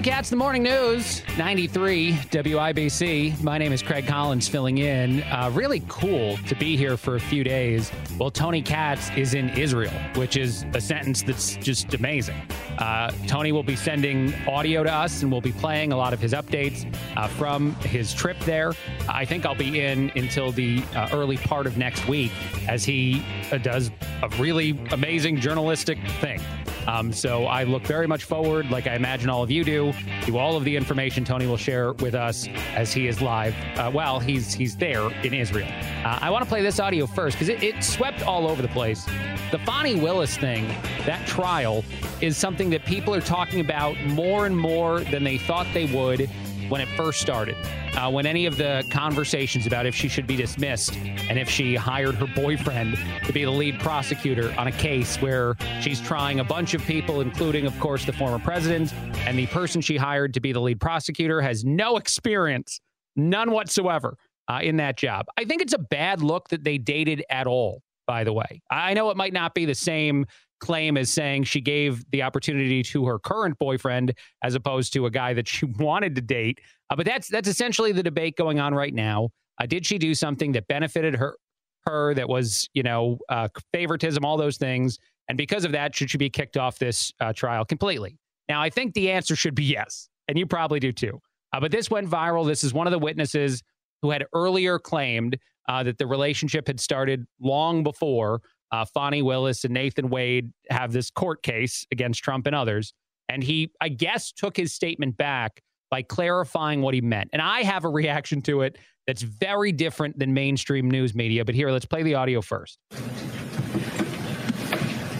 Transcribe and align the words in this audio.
Tony 0.00 0.12
Katz, 0.12 0.30
the 0.30 0.36
morning 0.36 0.62
news, 0.62 1.22
93 1.36 2.12
WIBC. 2.12 3.42
My 3.42 3.58
name 3.58 3.70
is 3.70 3.82
Craig 3.82 4.06
Collins 4.06 4.48
filling 4.48 4.78
in. 4.78 5.22
Uh, 5.24 5.50
really 5.52 5.82
cool 5.88 6.38
to 6.48 6.54
be 6.54 6.74
here 6.74 6.96
for 6.96 7.16
a 7.16 7.20
few 7.20 7.44
days. 7.44 7.92
Well, 8.18 8.30
Tony 8.30 8.62
Katz 8.62 9.10
is 9.14 9.34
in 9.34 9.50
Israel, 9.50 9.92
which 10.14 10.38
is 10.38 10.64
a 10.72 10.80
sentence 10.80 11.22
that's 11.22 11.56
just 11.56 11.92
amazing. 11.92 12.40
Uh, 12.78 13.12
Tony 13.26 13.52
will 13.52 13.62
be 13.62 13.76
sending 13.76 14.32
audio 14.48 14.82
to 14.82 14.90
us 14.90 15.20
and 15.20 15.30
we'll 15.30 15.42
be 15.42 15.52
playing 15.52 15.92
a 15.92 15.96
lot 15.98 16.14
of 16.14 16.20
his 16.20 16.32
updates 16.32 16.90
uh, 17.18 17.28
from 17.28 17.74
his 17.80 18.14
trip 18.14 18.38
there. 18.46 18.72
I 19.06 19.26
think 19.26 19.44
I'll 19.44 19.54
be 19.54 19.80
in 19.80 20.10
until 20.16 20.50
the 20.50 20.82
uh, 20.96 21.10
early 21.12 21.36
part 21.36 21.66
of 21.66 21.76
next 21.76 22.08
week 22.08 22.32
as 22.66 22.86
he 22.86 23.22
uh, 23.52 23.58
does 23.58 23.90
a 24.22 24.30
really 24.38 24.80
amazing 24.92 25.40
journalistic 25.40 25.98
thing. 26.22 26.40
Um, 26.86 27.12
so 27.12 27.46
I 27.46 27.64
look 27.64 27.82
very 27.82 28.06
much 28.06 28.24
forward, 28.24 28.70
like 28.70 28.86
I 28.86 28.94
imagine 28.94 29.28
all 29.28 29.42
of 29.42 29.50
you 29.50 29.64
do, 29.64 29.89
to 30.22 30.38
all 30.38 30.56
of 30.56 30.64
the 30.64 30.76
information 30.76 31.24
Tony 31.24 31.46
will 31.46 31.56
share 31.56 31.92
with 31.94 32.14
us 32.14 32.48
as 32.74 32.92
he 32.92 33.06
is 33.06 33.20
live. 33.20 33.54
Uh, 33.76 33.90
well, 33.92 34.20
he's 34.20 34.52
he's 34.52 34.76
there 34.76 35.10
in 35.24 35.34
Israel. 35.34 35.68
Uh, 36.04 36.18
I 36.20 36.30
want 36.30 36.44
to 36.44 36.48
play 36.48 36.62
this 36.62 36.80
audio 36.80 37.06
first 37.06 37.36
because 37.36 37.48
it, 37.48 37.62
it 37.62 37.82
swept 37.82 38.22
all 38.22 38.48
over 38.48 38.62
the 38.62 38.68
place. 38.68 39.06
The 39.50 39.58
Fani 39.58 39.96
Willis 39.96 40.36
thing, 40.36 40.68
that 41.06 41.26
trial, 41.26 41.84
is 42.20 42.36
something 42.36 42.70
that 42.70 42.84
people 42.84 43.14
are 43.14 43.20
talking 43.20 43.60
about 43.60 44.00
more 44.06 44.46
and 44.46 44.56
more 44.56 45.00
than 45.00 45.24
they 45.24 45.38
thought 45.38 45.66
they 45.74 45.86
would 45.86 46.30
when 46.70 46.80
it 46.80 46.88
first 46.96 47.20
started. 47.20 47.56
Uh, 47.94 48.10
when 48.10 48.24
any 48.24 48.46
of 48.46 48.56
the 48.56 48.84
conversations 48.90 49.66
about 49.66 49.84
if 49.84 49.94
she 49.94 50.08
should 50.08 50.26
be 50.26 50.36
dismissed 50.36 50.96
and 50.96 51.38
if 51.38 51.50
she 51.50 51.74
hired 51.74 52.14
her 52.14 52.26
boyfriend 52.34 52.96
to 53.26 53.32
be 53.32 53.44
the 53.44 53.50
lead 53.50 53.78
prosecutor 53.80 54.54
on 54.56 54.68
a 54.68 54.72
case 54.72 55.20
where 55.20 55.56
she's 55.80 56.00
trying 56.00 56.40
a 56.40 56.44
bunch 56.44 56.72
of 56.72 56.82
people, 56.82 57.20
including, 57.20 57.66
of 57.66 57.78
course, 57.80 58.04
the 58.04 58.12
former 58.12 58.38
president, 58.38 58.94
and 59.26 59.38
the 59.38 59.46
person 59.48 59.80
she 59.80 59.96
hired 59.96 60.32
to 60.32 60.40
be 60.40 60.52
the 60.52 60.60
lead 60.60 60.80
prosecutor 60.80 61.40
has 61.42 61.64
no 61.64 61.96
experience, 61.96 62.80
none 63.16 63.50
whatsoever, 63.50 64.16
uh, 64.48 64.60
in 64.62 64.76
that 64.76 64.96
job. 64.96 65.26
I 65.36 65.44
think 65.44 65.60
it's 65.60 65.74
a 65.74 65.78
bad 65.78 66.22
look 66.22 66.48
that 66.48 66.64
they 66.64 66.78
dated 66.78 67.24
at 67.28 67.46
all. 67.46 67.82
By 68.06 68.24
the 68.24 68.32
way, 68.32 68.60
I 68.70 68.94
know 68.94 69.10
it 69.10 69.16
might 69.16 69.32
not 69.32 69.54
be 69.54 69.66
the 69.66 69.74
same 69.74 70.26
claim 70.60 70.96
as 70.96 71.10
saying 71.10 71.44
she 71.44 71.60
gave 71.60 72.04
the 72.10 72.22
opportunity 72.22 72.82
to 72.82 73.06
her 73.06 73.18
current 73.18 73.58
boyfriend 73.58 74.14
as 74.42 74.54
opposed 74.54 74.92
to 74.92 75.06
a 75.06 75.10
guy 75.10 75.34
that 75.34 75.48
she 75.48 75.64
wanted 75.78 76.14
to 76.14 76.20
date. 76.20 76.60
Uh, 76.90 76.96
but 76.96 77.06
that's 77.06 77.28
that's 77.28 77.48
essentially 77.48 77.92
the 77.92 78.02
debate 78.02 78.36
going 78.36 78.60
on 78.60 78.74
right 78.74 78.94
now. 78.94 79.30
Uh, 79.60 79.66
did 79.66 79.84
she 79.84 79.98
do 79.98 80.14
something 80.14 80.52
that 80.52 80.66
benefited 80.68 81.14
her 81.14 81.36
her 81.86 82.14
that 82.14 82.28
was 82.28 82.68
you 82.74 82.82
know 82.82 83.18
uh, 83.28 83.48
favoritism, 83.72 84.24
all 84.24 84.36
those 84.36 84.56
things, 84.56 84.98
and 85.28 85.36
because 85.36 85.64
of 85.64 85.72
that, 85.72 85.94
should 85.94 86.10
she 86.10 86.18
be 86.18 86.30
kicked 86.30 86.56
off 86.56 86.78
this 86.78 87.12
uh, 87.20 87.32
trial 87.32 87.64
completely? 87.64 88.18
Now, 88.48 88.60
I 88.60 88.70
think 88.70 88.94
the 88.94 89.10
answer 89.10 89.36
should 89.36 89.54
be 89.54 89.64
yes, 89.64 90.08
and 90.28 90.38
you 90.38 90.46
probably 90.46 90.80
do 90.80 90.92
too. 90.92 91.20
Uh, 91.52 91.60
but 91.60 91.70
this 91.70 91.90
went 91.90 92.08
viral. 92.08 92.46
This 92.46 92.64
is 92.64 92.72
one 92.72 92.86
of 92.86 92.90
the 92.90 92.98
witnesses 92.98 93.62
who 94.02 94.10
had 94.10 94.24
earlier 94.34 94.78
claimed 94.78 95.38
uh, 95.68 95.82
that 95.84 95.98
the 95.98 96.06
relationship 96.06 96.66
had 96.66 96.80
started 96.80 97.26
long 97.40 97.82
before 97.82 98.40
uh, 98.72 98.84
Fani 98.84 99.22
Willis 99.22 99.64
and 99.64 99.74
Nathan 99.74 100.08
Wade 100.08 100.52
have 100.70 100.92
this 100.92 101.10
court 101.10 101.42
case 101.42 101.86
against 101.90 102.22
Trump 102.22 102.46
and 102.46 102.54
others. 102.54 102.92
And 103.28 103.42
he, 103.42 103.70
I 103.80 103.88
guess, 103.88 104.32
took 104.32 104.56
his 104.56 104.72
statement 104.72 105.16
back 105.16 105.62
by 105.90 106.02
clarifying 106.02 106.82
what 106.82 106.94
he 106.94 107.00
meant. 107.00 107.30
And 107.32 107.42
I 107.42 107.62
have 107.62 107.84
a 107.84 107.88
reaction 107.88 108.42
to 108.42 108.62
it 108.62 108.78
that's 109.06 109.22
very 109.22 109.72
different 109.72 110.18
than 110.18 110.34
mainstream 110.34 110.90
news 110.90 111.14
media. 111.14 111.44
But 111.44 111.54
here, 111.54 111.70
let's 111.70 111.84
play 111.84 112.02
the 112.02 112.14
audio 112.14 112.40
first. 112.40 112.78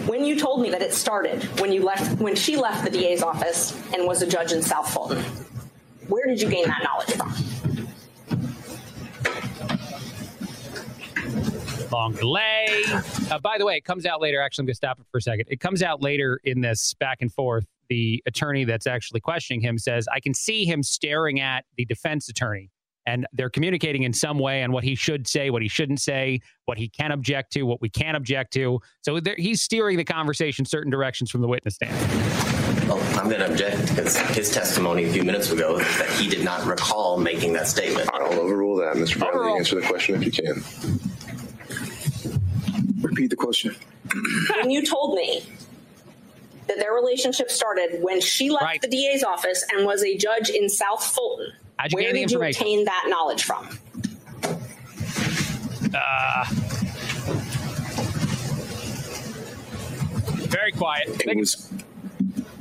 When 0.07 0.25
you 0.25 0.39
told 0.39 0.61
me 0.61 0.69
that 0.71 0.81
it 0.81 0.93
started 0.93 1.43
when 1.59 1.71
you 1.71 1.83
left, 1.83 2.19
when 2.19 2.35
she 2.35 2.57
left 2.57 2.83
the 2.83 2.89
DA's 2.89 3.21
office 3.21 3.77
and 3.93 4.05
was 4.05 4.21
a 4.21 4.27
judge 4.27 4.51
in 4.51 4.61
South 4.61 4.91
Fulton, 4.91 5.23
where 6.07 6.25
did 6.25 6.41
you 6.41 6.49
gain 6.49 6.65
that 6.67 6.83
knowledge 6.83 7.11
from? 7.15 7.60
Long 11.91 12.13
delay. 12.13 12.83
Uh, 13.29 13.39
by 13.39 13.57
the 13.57 13.65
way, 13.65 13.75
it 13.75 13.85
comes 13.85 14.05
out 14.05 14.21
later. 14.21 14.41
Actually, 14.41 14.63
I'm 14.63 14.65
going 14.67 14.73
to 14.73 14.77
stop 14.77 14.99
it 14.99 15.05
for 15.11 15.17
a 15.17 15.21
second. 15.21 15.45
It 15.49 15.59
comes 15.59 15.83
out 15.83 16.01
later 16.01 16.39
in 16.43 16.61
this 16.61 16.93
back 16.95 17.19
and 17.21 17.31
forth. 17.31 17.65
The 17.89 18.23
attorney 18.25 18.63
that's 18.63 18.87
actually 18.87 19.19
questioning 19.19 19.61
him 19.61 19.77
says, 19.77 20.07
I 20.13 20.19
can 20.19 20.33
see 20.33 20.65
him 20.65 20.81
staring 20.81 21.41
at 21.41 21.65
the 21.75 21.85
defense 21.85 22.29
attorney, 22.29 22.69
and 23.05 23.27
they're 23.33 23.49
communicating 23.49 24.03
in 24.03 24.13
some 24.13 24.39
way 24.39 24.63
on 24.63 24.71
what 24.71 24.83
he 24.83 24.95
should 24.95 25.27
say, 25.27 25.49
what 25.49 25.61
he 25.61 25.67
shouldn't 25.67 25.99
say, 25.99 26.39
what 26.65 26.77
he 26.77 26.87
can 26.87 27.11
object 27.11 27.51
to, 27.53 27.63
what 27.63 27.81
we 27.81 27.89
can 27.89 28.15
object 28.15 28.53
to. 28.53 28.79
So 29.01 29.19
he's 29.37 29.61
steering 29.61 29.97
the 29.97 30.05
conversation 30.05 30.63
certain 30.63 30.89
directions 30.89 31.29
from 31.29 31.41
the 31.41 31.47
witness 31.47 31.75
stand. 31.75 31.97
Well, 32.87 33.01
I'm 33.19 33.29
going 33.29 33.39
to 33.39 33.51
object 33.51 33.89
because 33.89 34.17
his 34.17 34.49
testimony 34.51 35.05
a 35.05 35.11
few 35.11 35.23
minutes 35.23 35.51
ago 35.51 35.77
is 35.77 35.97
that 35.97 36.09
he 36.11 36.29
did 36.29 36.43
not 36.43 36.65
recall 36.65 37.17
making 37.17 37.53
that 37.53 37.67
statement. 37.67 38.09
I 38.13 38.19
don't 38.19 38.37
overrule 38.37 38.77
that, 38.77 38.95
Mr. 38.95 39.19
Bradley. 39.19 39.51
Answer 39.57 39.79
the 39.79 39.87
question 39.87 40.15
if 40.15 40.25
you 40.25 40.31
can. 40.31 41.10
Repeat 43.21 43.29
the 43.29 43.35
question. 43.35 43.75
when 44.57 44.71
you 44.71 44.83
told 44.83 45.13
me 45.13 45.43
that 46.65 46.77
their 46.79 46.91
relationship 46.91 47.51
started 47.51 48.01
when 48.01 48.19
she 48.19 48.49
left 48.49 48.63
Right. 48.63 48.81
the 48.81 48.87
DA's 48.87 49.23
office 49.23 49.63
and 49.71 49.85
was 49.85 50.03
a 50.03 50.17
judge 50.17 50.49
in 50.49 50.67
South 50.67 51.03
Fulton, 51.05 51.53
How'd 51.77 51.91
you 51.91 51.97
where 51.97 52.13
did 52.13 52.31
you 52.31 52.41
obtain 52.41 52.85
that 52.85 53.05
knowledge 53.09 53.43
from? 53.43 53.77
Uh, 55.93 56.45
very 60.49 60.71
quiet. 60.71 61.21
It 61.23 61.37
was. 61.37 61.71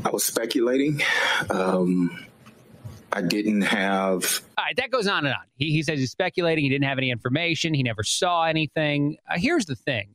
I 0.05 0.11
was 0.11 0.25
speculating. 0.25 1.01
Um, 1.49 2.23
I 3.15 3.23
didn't 3.23 3.63
have. 3.63 4.43
All 4.59 4.65
right, 4.65 4.77
that 4.77 4.91
goes 4.91 5.07
on 5.07 5.25
and 5.25 5.35
on. 5.35 5.43
He, 5.57 5.71
he 5.73 5.83
says 5.83 5.99
he's 6.01 6.11
speculating. 6.11 6.65
He 6.65 6.69
didn't 6.71 6.85
have 6.85 6.99
any 6.99 7.11
information. 7.11 7.73
He 7.73 7.83
never 7.83 8.03
saw 8.03 8.45
anything. 8.45 9.17
Uh, 9.27 9.39
here's 9.39 9.65
the 9.65 9.75
thing 9.77 10.11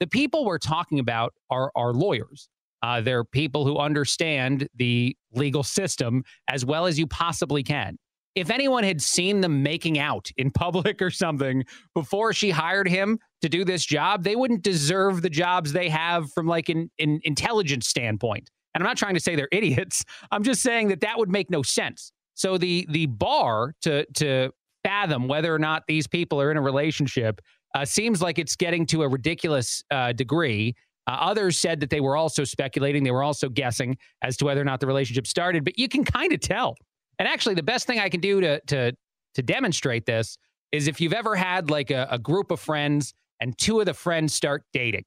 the 0.00 0.06
people 0.06 0.44
we're 0.44 0.58
talking 0.58 0.98
about 0.98 1.34
are, 1.50 1.70
are 1.76 1.92
lawyers. 1.92 2.48
Uh, 2.82 3.00
they're 3.00 3.24
people 3.24 3.66
who 3.66 3.76
understand 3.76 4.66
the 4.74 5.14
legal 5.32 5.62
system 5.62 6.24
as 6.48 6.64
well 6.64 6.86
as 6.86 6.98
you 6.98 7.06
possibly 7.06 7.62
can. 7.62 7.98
If 8.34 8.48
anyone 8.48 8.84
had 8.84 9.02
seen 9.02 9.42
them 9.42 9.62
making 9.62 9.98
out 9.98 10.30
in 10.36 10.50
public 10.54 11.02
or 11.02 11.10
something 11.10 11.64
before 11.94 12.32
she 12.32 12.50
hired 12.50 12.88
him 12.88 13.18
to 13.42 13.48
do 13.48 13.64
this 13.64 13.84
job, 13.84 14.24
they 14.24 14.36
wouldn't 14.36 14.62
deserve 14.62 15.22
the 15.22 15.30
jobs 15.30 15.72
they 15.72 15.88
have 15.90 16.32
from 16.32 16.46
like 16.46 16.68
an, 16.68 16.90
an 16.98 17.20
intelligence 17.24 17.86
standpoint. 17.86 18.50
And 18.74 18.82
I'm 18.82 18.88
not 18.88 18.96
trying 18.96 19.14
to 19.14 19.20
say 19.20 19.36
they're 19.36 19.48
idiots. 19.52 20.04
I'm 20.30 20.42
just 20.42 20.62
saying 20.62 20.88
that 20.88 21.00
that 21.00 21.18
would 21.18 21.30
make 21.30 21.50
no 21.50 21.62
sense. 21.62 22.12
So 22.34 22.56
the 22.56 22.86
the 22.88 23.04
bar 23.06 23.74
to 23.82 24.06
to 24.14 24.50
fathom 24.82 25.28
whether 25.28 25.54
or 25.54 25.58
not 25.58 25.82
these 25.86 26.06
people 26.06 26.40
are 26.40 26.50
in 26.50 26.56
a 26.56 26.62
relationship 26.62 27.42
uh, 27.74 27.84
seems 27.84 28.20
like 28.20 28.38
it's 28.38 28.56
getting 28.56 28.86
to 28.86 29.02
a 29.02 29.08
ridiculous 29.08 29.82
uh, 29.90 30.12
degree. 30.12 30.74
Uh, 31.06 31.12
others 31.12 31.58
said 31.58 31.80
that 31.80 31.90
they 31.90 32.00
were 32.00 32.16
also 32.16 32.44
speculating, 32.44 33.04
they 33.04 33.10
were 33.10 33.22
also 33.22 33.48
guessing 33.48 33.96
as 34.22 34.36
to 34.36 34.44
whether 34.44 34.60
or 34.60 34.64
not 34.64 34.80
the 34.80 34.86
relationship 34.86 35.26
started. 35.26 35.64
But 35.64 35.78
you 35.78 35.88
can 35.88 36.04
kind 36.04 36.32
of 36.32 36.40
tell. 36.40 36.76
And 37.18 37.28
actually, 37.28 37.54
the 37.54 37.62
best 37.62 37.86
thing 37.86 37.98
I 37.98 38.08
can 38.08 38.20
do 38.20 38.40
to 38.40 38.60
to 38.68 38.92
to 39.34 39.42
demonstrate 39.42 40.06
this 40.06 40.36
is 40.72 40.88
if 40.88 41.00
you've 41.00 41.12
ever 41.12 41.36
had 41.36 41.70
like 41.70 41.90
a, 41.90 42.06
a 42.10 42.18
group 42.18 42.50
of 42.50 42.60
friends 42.60 43.12
and 43.40 43.56
two 43.58 43.80
of 43.80 43.86
the 43.86 43.94
friends 43.94 44.34
start 44.34 44.64
dating, 44.72 45.04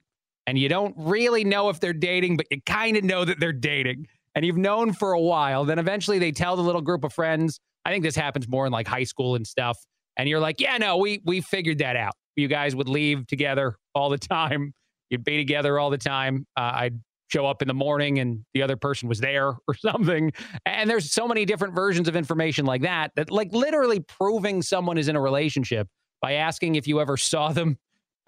and 0.48 0.58
you 0.58 0.70
don't 0.70 0.96
really 0.98 1.44
know 1.44 1.70
if 1.70 1.80
they're 1.80 1.94
dating, 1.94 2.38
but 2.38 2.46
you 2.52 2.62
kind 2.66 2.98
of 2.98 3.04
know 3.04 3.26
that 3.26 3.40
they're 3.40 3.54
dating, 3.54 4.08
and 4.36 4.46
you've 4.46 4.58
known 4.58 4.94
for 4.94 5.14
a 5.14 5.22
while, 5.22 5.66
then 5.66 5.80
eventually 5.80 6.20
they 6.20 6.32
tell 6.32 6.56
the 6.56 6.62
little 6.62 6.82
group 6.82 7.04
of 7.04 7.14
friends. 7.14 7.60
I 7.86 7.92
think 7.92 8.04
this 8.04 8.16
happens 8.16 8.48
more 8.48 8.66
in 8.66 8.72
like 8.72 8.88
high 8.88 9.04
school 9.04 9.36
and 9.36 9.46
stuff. 9.46 9.78
And 10.18 10.30
you're 10.30 10.40
like, 10.40 10.60
yeah, 10.60 10.78
no, 10.78 10.98
we 10.98 11.22
we 11.26 11.42
figured 11.42 11.80
that 11.80 11.96
out. 11.96 12.14
You 12.36 12.48
guys 12.48 12.76
would 12.76 12.90
leave 12.90 13.28
together 13.28 13.78
all 13.94 14.10
the 14.10 14.18
time. 14.36 14.74
You'd 15.10 15.24
be 15.24 15.38
together 15.38 15.80
all 15.80 15.90
the 15.90 15.98
time. 15.98 16.46
Uh, 16.58 16.72
I'd 16.74 17.00
show 17.32 17.46
up 17.46 17.62
in 17.62 17.68
the 17.68 17.74
morning 17.74 18.20
and 18.20 18.46
the 18.54 18.62
other 18.62 18.76
person 18.76 19.10
was 19.10 19.20
there 19.20 19.56
or 19.68 19.74
something. 19.76 20.32
And 20.66 20.90
there's 20.90 21.12
so 21.12 21.28
many 21.28 21.46
different 21.46 21.76
versions 21.76 22.08
of 22.08 22.16
information 22.16 22.66
like 22.66 22.82
that 22.84 23.12
that 23.16 23.32
like 23.32 23.52
literally 23.52 24.00
proving 24.00 24.62
someone 24.62 24.98
is 24.98 25.08
in 25.08 25.16
a 25.16 25.22
relationship 25.22 25.88
by 26.22 26.34
asking 26.34 26.76
if 26.76 26.88
you 26.88 27.02
ever 27.02 27.18
saw 27.18 27.52
them 27.52 27.78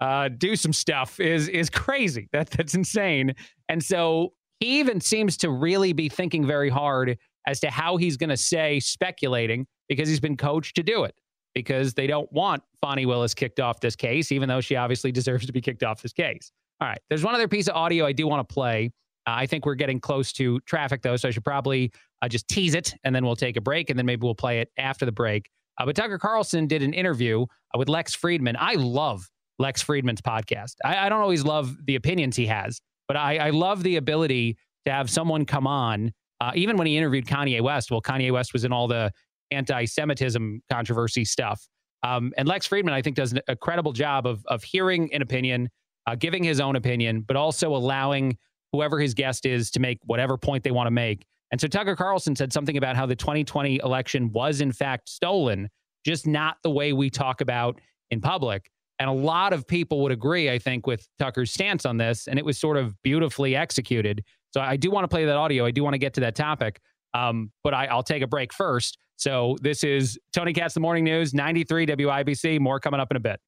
uh, 0.00 0.28
do 0.28 0.56
some 0.56 0.74
stuff 0.74 1.18
is 1.20 1.48
is 1.48 1.70
crazy. 1.70 2.28
That 2.32 2.50
that's 2.50 2.74
insane. 2.74 3.34
And 3.68 3.82
so 3.82 4.34
he 4.60 4.80
even 4.80 5.00
seems 5.00 5.38
to 5.38 5.50
really 5.50 5.92
be 5.94 6.08
thinking 6.08 6.46
very 6.46 6.68
hard 6.68 7.16
as 7.46 7.60
to 7.60 7.70
how 7.70 7.96
he's 7.96 8.16
going 8.16 8.30
to 8.30 8.36
say 8.36 8.80
speculating 8.80 9.66
because 9.88 10.08
he's 10.08 10.20
been 10.20 10.36
coached 10.36 10.76
to 10.76 10.82
do 10.82 11.04
it 11.04 11.14
because 11.56 11.94
they 11.94 12.06
don't 12.06 12.30
want 12.30 12.62
Fani 12.82 13.06
Willis 13.06 13.32
kicked 13.32 13.60
off 13.60 13.80
this 13.80 13.96
case, 13.96 14.30
even 14.30 14.46
though 14.46 14.60
she 14.60 14.76
obviously 14.76 15.10
deserves 15.10 15.46
to 15.46 15.52
be 15.52 15.62
kicked 15.62 15.82
off 15.82 16.02
this 16.02 16.12
case. 16.12 16.52
All 16.82 16.86
right. 16.86 17.00
There's 17.08 17.24
one 17.24 17.34
other 17.34 17.48
piece 17.48 17.66
of 17.66 17.74
audio 17.74 18.04
I 18.04 18.12
do 18.12 18.26
want 18.26 18.46
to 18.46 18.52
play. 18.52 18.92
Uh, 19.26 19.32
I 19.36 19.46
think 19.46 19.64
we're 19.64 19.74
getting 19.74 19.98
close 19.98 20.34
to 20.34 20.60
traffic, 20.60 21.00
though, 21.00 21.16
so 21.16 21.28
I 21.28 21.30
should 21.30 21.44
probably 21.44 21.92
uh, 22.20 22.28
just 22.28 22.46
tease 22.48 22.74
it 22.74 22.94
and 23.04 23.14
then 23.14 23.24
we'll 23.24 23.36
take 23.36 23.56
a 23.56 23.62
break 23.62 23.88
and 23.88 23.98
then 23.98 24.04
maybe 24.04 24.22
we'll 24.22 24.34
play 24.34 24.60
it 24.60 24.68
after 24.76 25.06
the 25.06 25.12
break. 25.12 25.48
Uh, 25.78 25.86
but 25.86 25.96
Tucker 25.96 26.18
Carlson 26.18 26.66
did 26.66 26.82
an 26.82 26.92
interview 26.92 27.44
uh, 27.44 27.78
with 27.78 27.88
Lex 27.88 28.14
Fridman. 28.14 28.54
I 28.58 28.74
love 28.74 29.26
Lex 29.58 29.82
Fridman's 29.82 30.20
podcast. 30.20 30.74
I, 30.84 31.06
I 31.06 31.08
don't 31.08 31.22
always 31.22 31.42
love 31.42 31.74
the 31.86 31.94
opinions 31.94 32.36
he 32.36 32.44
has, 32.48 32.82
but 33.08 33.16
I, 33.16 33.38
I 33.38 33.50
love 33.50 33.82
the 33.82 33.96
ability 33.96 34.58
to 34.84 34.92
have 34.92 35.08
someone 35.08 35.46
come 35.46 35.66
on. 35.66 36.12
Uh, 36.38 36.52
even 36.54 36.76
when 36.76 36.86
he 36.86 36.98
interviewed 36.98 37.24
Kanye 37.24 37.62
West, 37.62 37.90
well, 37.90 38.02
Kanye 38.02 38.30
West 38.30 38.52
was 38.52 38.66
in 38.66 38.72
all 38.74 38.86
the 38.86 39.10
anti-Semitism 39.50 40.62
controversy 40.70 41.24
stuff. 41.24 41.66
Um, 42.02 42.32
and 42.36 42.46
Lex 42.46 42.68
Fridman, 42.68 42.92
I 42.92 43.02
think, 43.02 43.16
does 43.16 43.34
a 43.48 43.56
credible 43.56 43.92
job 43.92 44.26
of 44.26 44.44
of 44.46 44.62
hearing 44.62 45.12
an 45.12 45.22
opinion, 45.22 45.68
uh, 46.06 46.14
giving 46.14 46.44
his 46.44 46.60
own 46.60 46.76
opinion, 46.76 47.22
but 47.22 47.36
also 47.36 47.74
allowing 47.74 48.36
whoever 48.72 49.00
his 49.00 49.14
guest 49.14 49.46
is 49.46 49.70
to 49.72 49.80
make 49.80 49.98
whatever 50.04 50.36
point 50.36 50.62
they 50.62 50.70
want 50.70 50.86
to 50.86 50.90
make. 50.90 51.24
And 51.50 51.60
so 51.60 51.68
Tucker 51.68 51.96
Carlson 51.96 52.34
said 52.36 52.52
something 52.52 52.76
about 52.76 52.96
how 52.96 53.06
the 53.06 53.16
2020 53.16 53.80
election 53.82 54.32
was 54.32 54.60
in 54.60 54.72
fact 54.72 55.08
stolen, 55.08 55.68
just 56.04 56.26
not 56.26 56.56
the 56.62 56.70
way 56.70 56.92
we 56.92 57.08
talk 57.08 57.40
about 57.40 57.80
in 58.10 58.20
public. 58.20 58.70
And 58.98 59.08
a 59.10 59.12
lot 59.12 59.52
of 59.52 59.66
people 59.66 60.02
would 60.02 60.12
agree, 60.12 60.50
I 60.50 60.58
think, 60.58 60.86
with 60.86 61.06
Tucker's 61.18 61.52
stance 61.52 61.84
on 61.84 61.98
this. 61.98 62.28
And 62.28 62.38
it 62.38 62.44
was 62.44 62.58
sort 62.58 62.76
of 62.76 63.00
beautifully 63.02 63.54
executed. 63.54 64.24
So 64.52 64.60
I 64.60 64.76
do 64.76 64.90
want 64.90 65.04
to 65.04 65.08
play 65.08 65.26
that 65.26 65.36
audio. 65.36 65.66
I 65.66 65.70
do 65.70 65.84
want 65.84 65.94
to 65.94 65.98
get 65.98 66.14
to 66.14 66.20
that 66.20 66.34
topic. 66.34 66.80
Um, 67.14 67.52
but 67.62 67.74
I, 67.74 67.94
will 67.94 68.02
take 68.02 68.22
a 68.22 68.26
break 68.26 68.52
first. 68.52 68.98
So 69.16 69.56
this 69.60 69.82
is 69.82 70.18
Tony 70.32 70.52
Katz, 70.52 70.74
the 70.74 70.80
Morning 70.80 71.04
News, 71.04 71.34
93 71.34 71.86
WIBC. 71.86 72.60
More 72.60 72.78
coming 72.78 73.00
up 73.00 73.10
in 73.10 73.16
a 73.16 73.20
bit. 73.20 73.40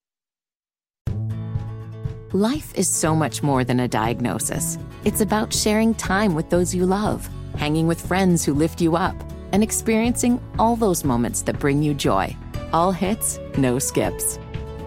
Life 2.32 2.75
is 2.75 2.88
so 2.88 3.15
much 3.15 3.43
more 3.43 3.65
than 3.65 3.81
a 3.81 3.88
diagnosis. 3.88 4.76
It's 5.05 5.23
about 5.23 5.53
sharing 5.53 5.94
time 5.94 6.35
with 6.35 6.50
those 6.50 6.75
you 6.75 6.85
love, 6.85 7.29
hanging 7.56 7.87
with 7.87 8.06
friends 8.06 8.44
who 8.44 8.53
lift 8.53 8.82
you 8.82 8.97
up, 8.97 9.17
and 9.53 9.62
experiencing 9.62 10.38
all 10.59 10.76
those 10.76 11.05
moments 11.05 11.41
that 11.43 11.59
bring 11.59 11.82
you 11.82 11.94
joy. 11.94 12.37
All 12.73 12.93
hits, 12.93 13.38
no 13.56 13.79
skips. 13.79 14.38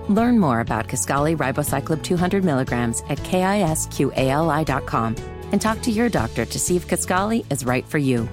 Learn 0.08 0.38
more 0.40 0.60
about 0.60 0.88
Kisqali 0.88 1.36
Ribociclib 1.36 2.04
200 2.04 2.44
milligrams 2.44 3.02
at 3.10 3.18
kisqali.com 3.20 5.16
and 5.52 5.62
talk 5.62 5.82
to 5.82 5.92
your 5.92 6.10
doctor 6.10 6.46
to 6.46 6.60
see 6.60 6.76
if 6.76 6.88
Kisqali 6.88 7.52
is 7.52 7.66
right 7.66 7.88
for 7.88 7.98
you. 7.98 8.30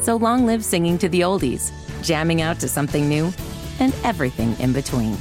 So 0.00 0.16
long 0.16 0.46
live 0.46 0.64
singing 0.64 0.98
to 0.98 1.08
the 1.08 1.20
oldies, 1.20 1.72
jamming 2.02 2.42
out 2.42 2.60
to 2.60 2.68
something 2.68 3.08
new, 3.08 3.32
and 3.80 3.94
everything 4.04 4.58
in 4.60 4.72
between. 4.72 5.16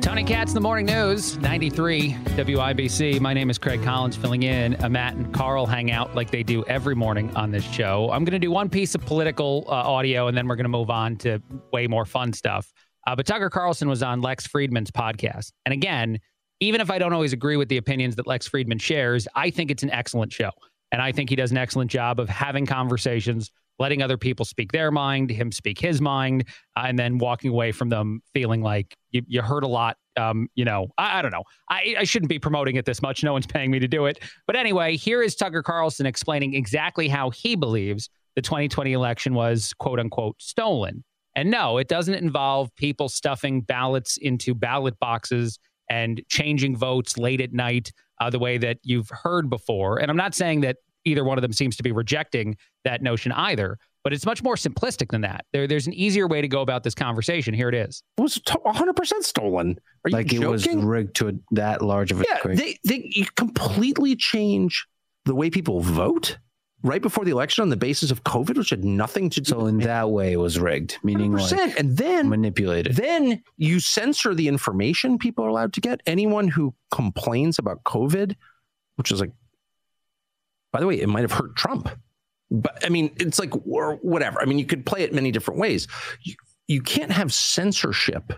Tony 0.00 0.24
Katz, 0.24 0.52
the 0.52 0.60
morning 0.60 0.86
news, 0.86 1.38
93 1.38 2.12
WIBC. 2.12 3.20
My 3.20 3.32
name 3.32 3.48
is 3.48 3.58
Craig 3.58 3.82
Collins, 3.82 4.16
filling 4.16 4.42
in. 4.42 4.82
Uh, 4.82 4.88
Matt 4.88 5.14
and 5.14 5.32
Carl 5.32 5.66
hang 5.66 5.90
out 5.90 6.14
like 6.14 6.30
they 6.30 6.42
do 6.42 6.64
every 6.64 6.94
morning 6.94 7.34
on 7.36 7.50
this 7.50 7.64
show. 7.64 8.10
I'm 8.12 8.24
going 8.24 8.32
to 8.32 8.38
do 8.38 8.50
one 8.50 8.68
piece 8.68 8.94
of 8.94 9.00
political 9.06 9.64
uh, 9.68 9.70
audio, 9.70 10.26
and 10.26 10.36
then 10.36 10.48
we're 10.48 10.56
going 10.56 10.64
to 10.64 10.68
move 10.68 10.90
on 10.90 11.16
to 11.18 11.40
way 11.72 11.86
more 11.86 12.04
fun 12.04 12.32
stuff. 12.32 12.72
Uh, 13.06 13.16
but 13.16 13.24
Tucker 13.24 13.48
Carlson 13.48 13.88
was 13.88 14.02
on 14.02 14.20
Lex 14.20 14.46
Fridman's 14.46 14.90
podcast. 14.90 15.52
And 15.64 15.72
again, 15.72 16.18
even 16.60 16.80
if 16.80 16.90
I 16.90 16.98
don't 16.98 17.12
always 17.12 17.32
agree 17.32 17.56
with 17.56 17.68
the 17.68 17.78
opinions 17.78 18.16
that 18.16 18.26
Lex 18.26 18.48
Fridman 18.48 18.80
shares, 18.80 19.26
I 19.34 19.50
think 19.50 19.70
it's 19.70 19.82
an 19.82 19.90
excellent 19.90 20.32
show. 20.32 20.50
And 20.92 21.00
I 21.00 21.12
think 21.12 21.30
he 21.30 21.36
does 21.36 21.50
an 21.50 21.56
excellent 21.56 21.90
job 21.90 22.20
of 22.20 22.28
having 22.28 22.66
conversations 22.66 23.50
letting 23.80 24.02
other 24.02 24.18
people 24.18 24.44
speak 24.44 24.70
their 24.70 24.92
mind, 24.92 25.30
him 25.30 25.50
speak 25.50 25.80
his 25.80 26.00
mind, 26.00 26.44
uh, 26.76 26.82
and 26.84 26.98
then 26.98 27.18
walking 27.18 27.50
away 27.50 27.72
from 27.72 27.88
them 27.88 28.22
feeling 28.34 28.62
like 28.62 28.94
you, 29.10 29.22
you 29.26 29.40
heard 29.40 29.64
a 29.64 29.66
lot. 29.66 29.96
Um, 30.16 30.48
you 30.54 30.66
know, 30.66 30.88
I, 30.98 31.18
I 31.18 31.22
don't 31.22 31.32
know. 31.32 31.44
I, 31.70 31.96
I 31.98 32.04
shouldn't 32.04 32.28
be 32.28 32.38
promoting 32.38 32.76
it 32.76 32.84
this 32.84 33.00
much. 33.00 33.24
No 33.24 33.32
one's 33.32 33.46
paying 33.46 33.70
me 33.70 33.78
to 33.78 33.88
do 33.88 34.04
it. 34.04 34.20
But 34.46 34.54
anyway, 34.54 34.96
here 34.96 35.22
is 35.22 35.34
Tucker 35.34 35.62
Carlson 35.62 36.04
explaining 36.04 36.54
exactly 36.54 37.08
how 37.08 37.30
he 37.30 37.56
believes 37.56 38.10
the 38.36 38.42
2020 38.42 38.92
election 38.92 39.34
was 39.34 39.72
quote 39.78 39.98
unquote 39.98 40.36
stolen. 40.40 41.02
And 41.34 41.50
no, 41.50 41.78
it 41.78 41.88
doesn't 41.88 42.14
involve 42.14 42.74
people 42.76 43.08
stuffing 43.08 43.62
ballots 43.62 44.18
into 44.18 44.54
ballot 44.54 44.98
boxes 44.98 45.58
and 45.90 46.22
changing 46.28 46.76
votes 46.76 47.18
late 47.18 47.40
at 47.40 47.52
night 47.52 47.92
uh, 48.20 48.30
the 48.30 48.38
way 48.38 48.56
that 48.56 48.78
you've 48.82 49.10
heard 49.10 49.50
before. 49.50 49.98
And 49.98 50.10
I'm 50.10 50.16
not 50.16 50.34
saying 50.34 50.62
that 50.62 50.76
either 51.04 51.24
one 51.24 51.36
of 51.36 51.42
them 51.42 51.52
seems 51.52 51.76
to 51.76 51.82
be 51.82 51.92
rejecting 51.92 52.56
that 52.84 53.02
notion 53.02 53.32
either. 53.32 53.76
But 54.02 54.14
it's 54.14 54.24
much 54.24 54.42
more 54.42 54.54
simplistic 54.54 55.10
than 55.10 55.20
that. 55.22 55.44
There, 55.52 55.66
there's 55.66 55.86
an 55.86 55.92
easier 55.92 56.26
way 56.26 56.40
to 56.40 56.48
go 56.48 56.62
about 56.62 56.84
this 56.84 56.94
conversation. 56.94 57.52
Here 57.52 57.68
it 57.68 57.74
is. 57.74 58.02
It 58.16 58.22
was 58.22 58.38
100% 58.38 59.22
stolen. 59.22 59.78
Are 60.04 60.08
you 60.08 60.16
like 60.16 60.32
it 60.32 60.46
was 60.46 60.66
rigged 60.66 61.16
to 61.16 61.28
a, 61.28 61.32
that 61.50 61.82
large 61.82 62.10
of 62.10 62.22
a 62.22 62.24
yeah, 62.26 62.36
degree. 62.36 62.54
They, 62.56 62.78
they 62.84 63.26
completely 63.36 64.16
change 64.16 64.86
the 65.26 65.34
way 65.34 65.50
people 65.50 65.82
vote 65.82 66.38
right 66.82 67.02
before 67.02 67.24
the 67.24 67.30
election 67.30 67.62
on 67.62 67.68
the 67.68 67.76
basis 67.76 68.10
of 68.10 68.24
COVID, 68.24 68.56
which 68.56 68.70
had 68.70 68.84
nothing 68.84 69.30
to 69.30 69.40
do. 69.40 69.50
So 69.50 69.66
in 69.66 69.78
that 69.78 70.10
way, 70.10 70.32
it 70.32 70.38
was 70.38 70.58
rigged, 70.58 70.98
meaning 71.02 71.32
100%. 71.32 71.52
like 71.52 71.78
and 71.78 71.96
then 71.96 72.28
manipulated. 72.28 72.96
Then 72.96 73.42
you 73.56 73.80
censor 73.80 74.34
the 74.34 74.48
information 74.48 75.18
people 75.18 75.44
are 75.44 75.48
allowed 75.48 75.72
to 75.74 75.80
get. 75.80 76.00
Anyone 76.06 76.48
who 76.48 76.74
complains 76.90 77.58
about 77.58 77.82
COVID, 77.84 78.34
which 78.96 79.12
is 79.12 79.20
like 79.20 79.32
by 80.72 80.80
the 80.80 80.86
way, 80.86 81.00
it 81.00 81.08
might 81.08 81.22
have 81.22 81.32
hurt 81.32 81.56
Trump. 81.56 81.88
But 82.50 82.84
I 82.84 82.88
mean, 82.88 83.12
it's 83.18 83.38
like, 83.38 83.54
or 83.66 83.96
whatever. 83.96 84.40
I 84.40 84.44
mean, 84.44 84.58
you 84.58 84.66
could 84.66 84.86
play 84.86 85.02
it 85.02 85.14
many 85.14 85.30
different 85.30 85.60
ways. 85.60 85.86
You, 86.22 86.34
you 86.68 86.82
can't 86.82 87.12
have 87.12 87.32
censorship 87.32 88.32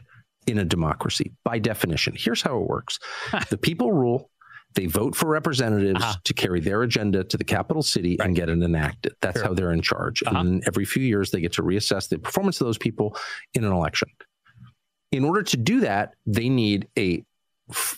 in 0.47 0.59
a 0.59 0.65
democracy 0.65 1.33
by 1.45 1.59
definition. 1.59 2.15
Here's 2.17 2.43
how 2.43 2.59
it 2.59 2.69
works 2.69 2.99
the 3.51 3.59
people 3.59 3.93
rule. 3.93 4.31
They 4.75 4.87
vote 4.87 5.15
for 5.15 5.27
representatives 5.27 6.03
uh-huh. 6.03 6.15
to 6.25 6.35
carry 6.35 6.61
their 6.61 6.83
agenda 6.83 7.25
to 7.25 7.37
the 7.37 7.45
capital 7.45 7.83
city 7.83 8.17
right. 8.19 8.27
and 8.27 8.37
get 8.37 8.49
it 8.49 8.63
enacted. 8.63 9.15
That's 9.21 9.39
sure. 9.39 9.49
how 9.49 9.55
they're 9.55 9.73
in 9.73 9.83
charge. 9.83 10.23
Uh-huh. 10.25 10.39
And 10.39 10.63
every 10.67 10.85
few 10.85 11.03
years, 11.03 11.31
they 11.31 11.41
get 11.41 11.53
to 11.55 11.63
reassess 11.63 12.09
the 12.09 12.19
performance 12.19 12.61
of 12.61 12.67
those 12.67 12.79
people 12.79 13.17
in 13.55 13.65
an 13.65 13.73
election. 13.73 14.09
In 15.11 15.25
order 15.25 15.43
to 15.43 15.57
do 15.57 15.81
that, 15.81 16.15
they 16.27 16.49
need 16.49 16.89
a 16.99 17.25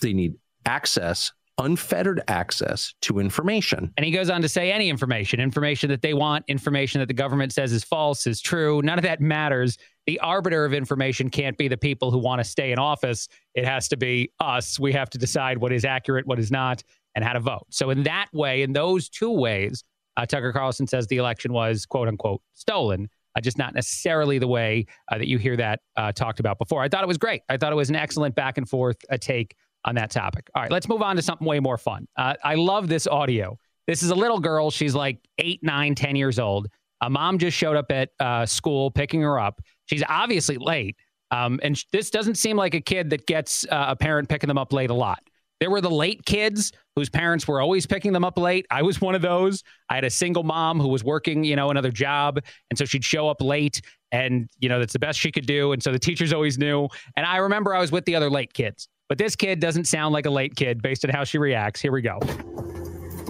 they 0.01 0.13
need 0.13 0.35
access 0.67 1.33
unfettered 1.59 2.21
access 2.27 2.95
to 3.03 3.19
information. 3.19 3.93
And 3.97 4.05
he 4.05 4.11
goes 4.11 4.29
on 4.29 4.43
to 4.43 4.49
say 4.49 4.73
any 4.73 4.89
information, 4.89 5.41
information 5.41 5.89
that 5.91 6.03
they 6.03 6.15
want, 6.15 6.45
information 6.49 7.01
that 7.01 7.07
the 7.07 7.15
government 7.15 7.53
says 7.53 7.73
is 7.73 7.85
false, 7.85 8.27
is 8.27 8.41
true. 8.41 8.83
None 8.83 8.99
of 8.99 9.05
that 9.05 9.21
matters. 9.21 9.79
The 10.07 10.19
arbiter 10.21 10.65
of 10.65 10.75
information 10.75 11.31
can't 11.31 11.57
be 11.57 11.69
the 11.69 11.77
people 11.77 12.11
who 12.11 12.19
want 12.19 12.41
to 12.41 12.45
stay 12.45 12.73
in 12.73 12.79
office. 12.79 13.29
It 13.55 13.65
has 13.65 13.89
to 13.89 13.97
be 13.97 14.31
us. 14.41 14.81
We 14.81 14.93
have 14.93 15.11
to 15.11 15.19
decide 15.19 15.59
what 15.59 15.73
is 15.73 15.85
accurate, 15.85 16.27
what 16.27 16.39
is 16.39 16.51
not, 16.51 16.83
and 17.15 17.25
how 17.25 17.33
to 17.35 17.41
vote. 17.41 17.67
So, 17.71 17.91
in 17.91 18.03
that 18.03 18.27
way, 18.33 18.63
in 18.63 18.73
those 18.73 19.09
two 19.09 19.31
ways, 19.31 19.85
uh, 20.17 20.27
Tucker 20.27 20.53
Carlson 20.53 20.87
says 20.87 21.07
the 21.07 21.17
election 21.19 21.53
was 21.53 21.87
quote 21.87 22.09
unquote 22.09 22.43
stolen. 22.53 23.09
Uh, 23.37 23.41
just 23.41 23.59
not 23.59 23.75
necessarily 23.75 24.39
the 24.39 24.47
way 24.47 24.87
uh, 25.11 25.19
that 25.19 25.27
you 25.27 25.39
hear 25.39 25.57
that 25.57 25.81
uh, 25.97 26.13
talked 26.13 26.39
about 26.39 26.57
before. 26.57 26.83
I 26.83 26.89
thought 26.89 27.03
it 27.03 27.09
was 27.09 27.19
great. 27.19 27.43
I 27.49 27.57
thought 27.57 27.73
it 27.73 27.77
was 27.77 27.91
an 27.91 27.97
excellent 27.97 28.37
back 28.37 28.59
and 28.59 28.69
forth 28.69 28.97
uh, 29.11 29.17
take 29.21 29.57
on 29.85 29.95
that 29.97 30.11
topic. 30.11 30.49
All 30.55 30.63
right, 30.63 30.71
let's 30.71 30.89
move 30.89 31.03
on 31.03 31.17
to 31.17 31.23
something 31.23 31.47
way 31.47 31.61
more 31.61 31.79
fun. 31.79 32.07
Uh, 32.17 32.35
I 32.43 32.55
love 32.55 32.89
this 32.89 33.07
audio. 33.07 33.59
This 33.87 34.03
is 34.03 34.11
a 34.11 34.15
little 34.15 34.41
girl. 34.41 34.71
She's 34.71 34.95
like 34.95 35.19
eight, 35.39 35.63
nine, 35.63 35.95
ten 35.95 36.17
years 36.17 36.39
old. 36.39 36.69
A 37.01 37.11
mom 37.11 37.39
just 37.39 37.57
showed 37.57 37.77
up 37.77 37.91
at 37.91 38.11
uh, 38.19 38.47
school 38.47 38.91
picking 38.91 39.21
her 39.21 39.39
up. 39.39 39.61
She's 39.87 40.03
obviously 40.09 40.57
late. 40.57 40.97
Um, 41.31 41.61
and 41.63 41.77
sh- 41.77 41.85
this 41.93 42.11
doesn't 42.11 42.37
seem 42.37 42.57
like 42.57 42.75
a 42.75 42.81
kid 42.81 43.11
that 43.11 43.27
gets 43.27 43.67
uh, 43.67 43.87
a 43.89 43.97
parent 43.97 44.29
picking 44.29 44.49
them 44.49 44.57
up 44.57 44.73
late 44.73 44.91
a 44.91 44.95
lot. 44.95 45.19
There 45.61 45.71
were 45.71 45.81
the 45.81 45.91
late 45.91 46.25
kids 46.25 46.73
whose 46.97 47.09
parents 47.09 47.47
were 47.47 47.61
always 47.61 47.87
picking 47.87 48.13
them 48.13 48.25
up 48.25 48.39
late. 48.39 48.67
I 48.71 48.83
was 48.83 49.01
one 49.01 49.15
of 49.15 49.23
those. 49.23 49.63
I 49.89 49.95
had 49.95 50.05
a 50.05 50.11
single 50.11 50.43
mom 50.43 50.81
who 50.81 50.89
was 50.89 51.05
working, 51.05 51.45
you 51.45 51.57
know, 51.57 51.71
another 51.71 51.91
job. 51.91 52.41
And 52.71 52.79
so 52.79 52.85
she'd 52.85 53.05
show 53.05 53.29
up 53.29 53.41
late 53.41 53.81
and, 54.13 54.49
you 54.59 54.69
know, 54.69 54.79
that's 54.79 54.93
the 54.93 54.99
best 54.99 55.19
she 55.19 55.33
could 55.33 55.47
do. 55.47 55.73
And 55.73 55.83
so 55.83 55.93
the 55.93 55.99
teachers 55.99 56.33
always 56.33 56.59
knew. 56.59 56.89
And 57.17 57.25
I 57.25 57.39
remember 57.39 57.75
I 57.75 57.81
was 57.81 57.93
with 57.93 58.05
the 58.05 58.15
other 58.15 58.31
late 58.31 58.53
kids. 58.53 58.89
But 59.09 59.19
this 59.19 59.37
kid 59.37 59.61
doesn't 59.61 59.85
sound 59.85 60.15
like 60.15 60.25
a 60.25 60.31
late 60.31 60.57
kid 60.57 60.81
based 60.81 61.05
on 61.05 61.11
how 61.11 61.25
she 61.25 61.37
reacts. 61.39 61.81
Here 61.81 61.93
we 61.93 62.01
go. 62.01 62.19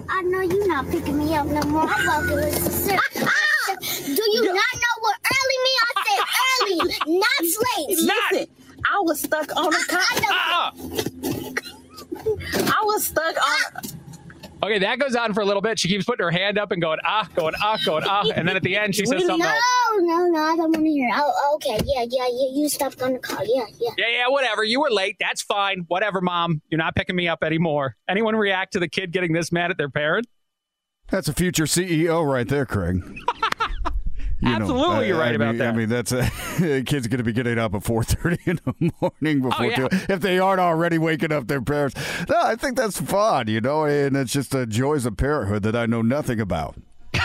I 0.09 0.23
know 0.23 0.41
you're 0.41 0.69
not 0.69 0.89
picking 0.89 1.19
me 1.19 1.35
up 1.35 1.47
no 1.47 1.63
more. 1.63 1.83
I'm 1.89 2.07
walking 2.07 2.37
with 2.37 2.57
sister. 2.57 2.97
Do 4.07 4.23
you 4.33 4.45
not 4.45 4.55
know 4.55 4.97
what 5.01 5.17
early 5.33 5.59
means? 5.65 5.83
I 5.83 6.03
said 6.07 6.23
early, 6.63 6.79
not 7.19 7.43
late. 7.77 7.99
Listen, 7.99 8.47
I 8.87 9.01
was 9.01 9.21
stuck 9.21 9.57
on 9.57 9.71
the 9.71 9.85
car. 9.89 10.03
Uh-uh. 10.31 10.71
I 12.73 12.83
was 12.85 13.05
stuck 13.07 13.37
on. 13.37 14.04
Okay, 14.65 14.79
that 14.79 14.99
goes 14.99 15.15
on 15.15 15.35
for 15.35 15.43
a 15.43 15.45
little 15.45 15.61
bit. 15.61 15.79
She 15.79 15.89
keeps 15.89 16.07
putting 16.07 16.25
her 16.25 16.31
hand 16.31 16.57
up 16.57 16.73
and 16.73 16.81
going 16.81 16.99
ah, 17.05 17.29
going 17.35 17.53
ah, 17.63 17.77
going 17.85 18.05
ah, 18.07 18.25
and 18.35 18.49
then 18.49 18.57
at 18.57 18.63
the 18.63 18.77
end 18.77 18.95
she 18.95 19.05
says 19.05 19.21
something 19.27 19.39
no, 19.39 19.47
else. 19.47 19.63
no, 19.99 20.27
no, 20.29 20.43
I 20.43 20.57
don't 20.57 20.73
want 20.73 20.77
to 20.77 20.91
hear. 20.91 21.11
Oh, 21.13 21.53
okay, 21.57 21.79
yeah, 21.85 22.07
yeah, 22.09 22.27
yeah. 22.33 22.49
You 22.55 22.67
stepped 22.71 23.03
on 23.03 23.13
the 23.13 23.19
car. 23.19 23.45
Yeah, 23.45 23.67
yeah. 23.79 23.91
Yeah, 23.99 24.09
yeah, 24.09 24.29
whatever. 24.29 24.65
You 24.65 24.81
were 24.81 24.91
late. 24.91 25.17
That's 25.21 25.43
fine. 25.43 25.85
Whatever, 25.89 26.23
mom. 26.23 26.63
You're 26.71 26.79
not 26.79 26.97
picking 26.97 27.15
me 27.15 27.29
up 27.29 27.45
anymore. 27.45 27.97
Anyone 28.09 28.37
react 28.37 28.73
to 28.73 28.81
the 28.81 28.89
kid 28.89 29.13
getting 29.13 29.35
this 29.35 29.53
mad 29.53 29.71
at 29.71 29.77
their 29.77 29.91
parent? 29.91 30.27
That's 31.11 31.29
a 31.29 31.35
future 31.35 31.65
CEO 31.65 32.27
right 32.27 32.49
there, 32.49 32.65
Craig. 32.65 33.03
Know, 34.41 34.51
Absolutely, 34.51 34.97
I- 34.97 35.03
you're 35.05 35.19
right 35.19 35.33
I 35.33 35.35
about 35.37 35.49
mean- 35.55 35.59
that. 35.59 35.69
I 35.75 35.77
mean, 35.77 35.89
that's 35.89 36.13
a, 36.61 36.83
kid's 36.83 37.07
going 37.07 37.19
to 37.19 37.25
be 37.25 37.33
getting 37.33 37.59
up 37.59 37.75
at 37.75 37.83
4:30 37.83 38.47
in 38.47 38.61
the 38.65 38.93
morning 39.01 39.41
before 39.43 39.67
Oh, 39.67 39.69
yeah. 39.69 39.77
two, 39.89 40.13
if 40.13 40.21
they 40.21 40.39
aren't 40.39 40.61
already 40.61 40.99
waking 40.99 41.33
up 41.33 41.47
their 41.47 41.63
parents. 41.63 41.95
No, 42.29 42.37
I 42.43 42.57
think 42.57 42.77
that's 42.77 43.01
fun, 43.01 43.49
you 43.49 43.61
know, 43.61 43.85
and 43.85 44.17
it's 44.17 44.33
just 44.33 44.51
the 44.51 44.67
joys 44.67 45.07
of 45.07 45.17
parenthood 45.17 45.63
that 45.63 45.77
I 45.77 45.87
know 45.87 46.03
nothing 46.03 46.41
about. 46.41 46.77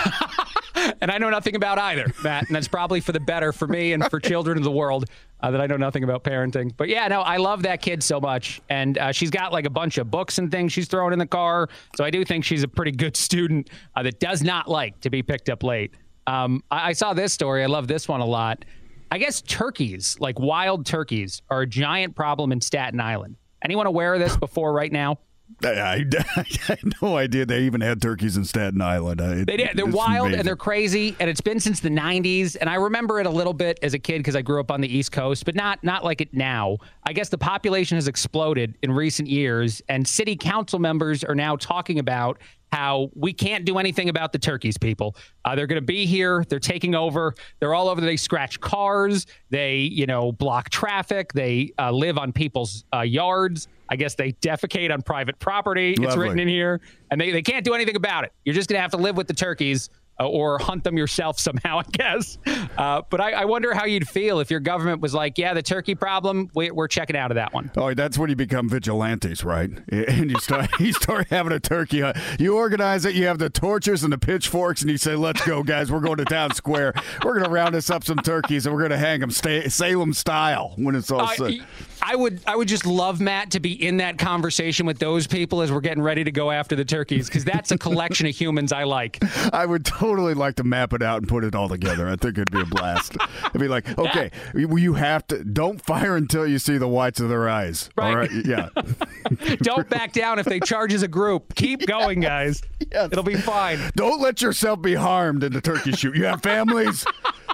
and 1.02 1.12
I 1.12 1.18
know 1.18 1.30
nothing 1.30 1.56
about 1.56 1.78
either, 1.80 2.06
Matt. 2.24 2.48
And 2.48 2.56
that's 2.56 2.68
probably 2.68 3.00
for 3.02 3.12
the 3.12 3.20
better 3.20 3.52
for 3.52 3.68
me 3.68 3.94
and 3.94 4.08
for 4.10 4.20
children 4.20 4.58
of 4.58 4.64
the 4.64 4.72
world 4.72 5.06
uh, 5.42 5.52
that 5.52 5.60
I 5.62 5.66
know 5.68 5.78
nothing 5.78 6.04
about 6.04 6.24
parenting. 6.24 6.72
But 6.78 6.90
yeah, 6.90 7.08
no, 7.08 7.22
I 7.22 7.38
love 7.38 7.64
that 7.64 7.82
kid 7.82 8.04
so 8.04 8.20
much. 8.22 8.62
And 8.70 8.98
uh, 8.98 9.12
she's 9.12 9.30
got 9.32 9.52
like 9.52 9.66
a 9.66 9.70
bunch 9.70 9.98
of 9.98 10.10
books 10.12 10.38
and 10.38 10.52
things 10.52 10.72
she's 10.72 10.88
throwing 10.88 11.12
in 11.14 11.20
the 11.20 11.26
car. 11.28 11.70
So 11.98 12.04
I 12.04 12.12
do 12.12 12.24
think 12.24 12.46
she's 12.46 12.64
a 12.64 12.68
pretty 12.68 12.92
good 12.92 13.18
student 13.18 13.70
uh, 13.96 14.04
that 14.04 14.20
does 14.20 14.42
not 14.44 14.68
like 14.70 15.00
to 15.02 15.10
be 15.10 15.22
picked 15.24 15.50
up 15.50 15.64
late. 15.64 15.94
Um, 16.30 16.64
I-, 16.70 16.90
I 16.90 16.94
saw 16.94 17.14
this 17.14 17.34
story. 17.34 17.64
I 17.64 17.68
love 17.68 17.88
this 17.88 18.08
one 18.08 18.22
a 18.22 18.26
lot. 18.26 18.66
I 19.12 19.18
guess 19.18 19.42
turkeys, 19.42 20.18
like 20.20 20.40
wild 20.40 20.86
turkeys, 20.86 21.42
are 21.50 21.62
a 21.62 21.68
giant 21.68 22.16
problem 22.16 22.52
in 22.52 22.62
Staten 22.62 23.00
Island. 23.00 23.38
Anyone 23.64 23.88
aware 23.88 24.14
of 24.14 24.20
this 24.20 24.38
before 24.38 24.72
right 24.72 24.92
now? 24.92 25.18
I, 25.64 26.06
I, 26.36 26.46
had 26.68 26.94
no 27.02 27.18
idea 27.18 27.44
they 27.46 27.62
even 27.62 27.82
had 27.82 28.02
turkeys 28.04 28.38
in 28.38 28.46
Staten 28.46 28.82
Island. 28.82 29.20
I, 29.20 29.44
They 29.44 29.58
did. 29.58 29.72
They're 29.76 29.88
wild 29.88 30.28
amazing. 30.28 30.40
and 30.40 30.48
they're 30.48 30.56
crazy, 30.56 31.16
and 31.20 31.28
it's 31.28 31.42
been 31.42 31.60
since 31.60 31.80
the 31.80 31.90
'90s. 31.90 32.56
And 32.62 32.70
I 32.70 32.76
remember 32.76 33.20
it 33.20 33.26
a 33.26 33.32
little 33.32 33.54
bit 33.54 33.80
as 33.82 33.96
a 33.96 34.00
kid 34.00 34.20
because 34.20 34.36
I 34.36 34.44
grew 34.44 34.60
up 34.60 34.70
on 34.70 34.80
the 34.80 34.88
East 34.88 35.12
Coast, 35.12 35.46
but 35.46 35.56
not 35.56 35.84
not 35.84 36.06
like 36.06 36.22
it 36.22 36.34
now. 36.34 36.78
I 37.04 37.14
guess 37.14 37.30
the 37.30 37.38
population 37.38 37.96
has 37.98 38.08
exploded 38.08 38.78
in 38.84 38.92
recent 38.92 39.28
years, 39.28 39.82
and 39.90 40.08
city 40.08 40.36
council 40.36 40.78
members 40.78 41.24
are 41.24 41.36
now 41.36 41.56
talking 41.56 41.98
about 41.98 42.40
how 42.72 43.10
we 43.16 43.34
can't 43.34 43.66
do 43.66 43.78
anything 43.78 44.10
about 44.10 44.32
the 44.32 44.40
turkeys. 44.40 44.78
People, 44.78 45.16
uh, 45.46 45.56
they're 45.56 45.68
going 45.68 45.82
to 45.82 45.86
be 45.86 46.06
here. 46.06 46.46
They're 46.48 46.60
taking 46.60 46.96
over. 46.96 47.34
They're 47.60 47.74
all 47.74 47.90
over. 47.90 48.02
They 48.02 48.18
scratch 48.18 48.60
cars. 48.60 49.26
They, 49.50 49.78
you 49.78 50.06
know, 50.06 50.32
block 50.32 50.70
traffic. 50.70 51.34
They 51.34 51.72
uh, 51.80 51.92
live 51.92 52.18
on 52.18 52.32
people's 52.32 52.84
uh, 52.94 53.02
yards. 53.02 53.68
I 53.90 53.96
guess 53.96 54.14
they 54.14 54.34
defecate 54.34 54.92
on 54.94 55.02
private 55.02 55.40
property. 55.40 55.96
It's 55.98 56.16
written 56.16 56.40
in 56.40 56.48
here, 56.48 56.80
and 57.10 57.20
they, 57.20 57.32
they 57.32 57.42
can't 57.42 57.66
do 57.66 57.74
anything 57.74 57.96
about 57.96 58.24
it. 58.24 58.32
You're 58.46 58.54
just 58.54 58.70
going 58.70 58.78
to 58.78 58.82
have 58.82 58.92
to 58.92 58.98
live 58.98 59.18
with 59.18 59.28
the 59.28 59.34
turkeys 59.34 59.90
uh, 60.20 60.28
or 60.28 60.60
hunt 60.70 60.84
them 60.84 60.98
yourself 60.98 61.40
somehow, 61.40 61.80
I 61.80 61.84
guess. 61.92 62.38
Uh, 62.78 63.02
but 63.10 63.22
I, 63.22 63.32
I 63.32 63.46
wonder 63.46 63.74
how 63.74 63.86
you'd 63.86 64.08
feel 64.08 64.40
if 64.40 64.52
your 64.52 64.60
government 64.60 65.02
was 65.02 65.14
like, 65.14 65.38
yeah, 65.38 65.54
the 65.54 65.62
turkey 65.62 65.96
problem, 65.96 66.50
we, 66.54 66.72
we're 66.72 66.88
checking 66.88 67.16
out 67.16 67.32
of 67.32 67.36
that 67.36 67.54
one. 67.54 67.72
Oh, 67.78 67.94
that's 67.94 68.18
when 68.18 68.30
you 68.30 68.36
become 68.36 68.70
vigilantes, 68.70 69.44
right? 69.44 69.70
And 70.10 70.32
you 70.32 70.40
start 70.40 70.70
you 70.80 70.94
start 70.94 71.28
having 71.30 71.52
a 71.52 71.60
turkey 71.60 72.02
hunt. 72.02 72.18
You 72.40 72.56
organize 72.56 73.06
it. 73.06 73.16
You 73.16 73.28
have 73.28 73.38
the 73.38 73.50
torches 73.50 74.04
and 74.04 74.12
the 74.12 74.18
pitchforks, 74.18 74.82
and 74.82 74.90
you 74.90 74.98
say, 74.98 75.16
"Let's 75.16 75.46
go, 75.46 75.62
guys! 75.62 75.92
We're 75.92 76.00
going 76.00 76.18
to 76.18 76.26
town 76.26 76.54
square. 76.56 76.94
We're 77.24 77.34
going 77.34 77.44
to 77.44 77.50
round 77.50 77.76
us 77.76 77.90
up 77.90 78.04
some 78.04 78.18
turkeys, 78.18 78.66
and 78.66 78.74
we're 78.74 78.82
going 78.82 78.92
to 78.92 78.98
hang 78.98 79.20
them 79.20 79.30
Salem 79.30 80.14
style 80.14 80.74
when 80.78 80.96
it's 80.96 81.12
all 81.12 81.28
set." 81.28 81.52
I, 81.52 81.60
I 82.02 82.16
would 82.16 82.42
I 82.48 82.56
would 82.56 82.68
just 82.68 82.86
love 82.86 83.20
Matt 83.22 83.52
to 83.52 83.60
be 83.60 83.86
in 83.86 83.98
that 83.98 84.18
conversation 84.18 84.86
with 84.86 85.00
those 85.00 85.28
people 85.28 85.62
as 85.62 85.72
we're 85.72 85.82
getting 85.82 86.02
ready 86.02 86.24
to 86.24 86.32
go 86.32 86.50
after 86.50 86.76
the 86.76 86.86
turkeys 86.86 87.28
because 87.28 87.46
that's 87.46 87.72
a 87.72 87.78
collection 87.78 88.26
of 88.26 88.36
humans 88.36 88.72
I 88.72 88.84
like. 88.84 89.20
I 89.54 89.66
would 89.66 89.86
totally 89.86 90.09
like 90.18 90.56
to 90.56 90.64
map 90.64 90.94
it 90.94 91.02
out 91.02 91.20
and 91.20 91.28
put 91.28 91.44
it 91.44 91.56
all 91.56 91.70
together. 91.70 92.08
I 92.08 92.16
think 92.16 92.38
it'd 92.38 92.52
be 92.52 92.62
a 92.62 92.66
blast. 92.66 93.16
It'd 93.48 93.62
be 93.62 93.68
like, 93.68 93.98
okay, 93.98 94.32
you 94.54 94.78
you 94.78 94.94
have 94.94 95.26
to 95.28 95.44
don't 95.44 95.84
fire 95.84 96.16
until 96.16 96.46
you 96.48 96.60
see 96.60 96.78
the 96.78 96.88
whites 96.88 97.20
of 97.20 97.30
their 97.30 97.50
eyes. 97.50 97.90
All 97.98 98.16
right, 98.16 98.32
yeah. 98.46 98.70
Don't 99.62 99.88
back 99.90 100.14
down 100.14 100.40
if 100.40 100.46
they 100.46 100.60
charge 100.60 100.94
as 100.94 101.04
a 101.04 101.08
group. 101.08 101.54
Keep 101.56 101.86
going, 101.86 102.20
guys. 102.20 102.62
It'll 102.80 103.24
be 103.24 103.36
fine. 103.36 103.80
Don't 103.96 104.22
let 104.22 104.42
yourself 104.42 104.82
be 104.82 104.96
harmed 104.96 105.44
in 105.44 105.54
the 105.54 105.62
turkey 105.62 105.92
shoot. 105.92 106.16
You 106.16 106.26
have 106.26 106.42
families. 106.42 107.06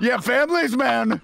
You 0.01 0.11
have 0.11 0.23
families, 0.23 0.75
man. 0.75 1.21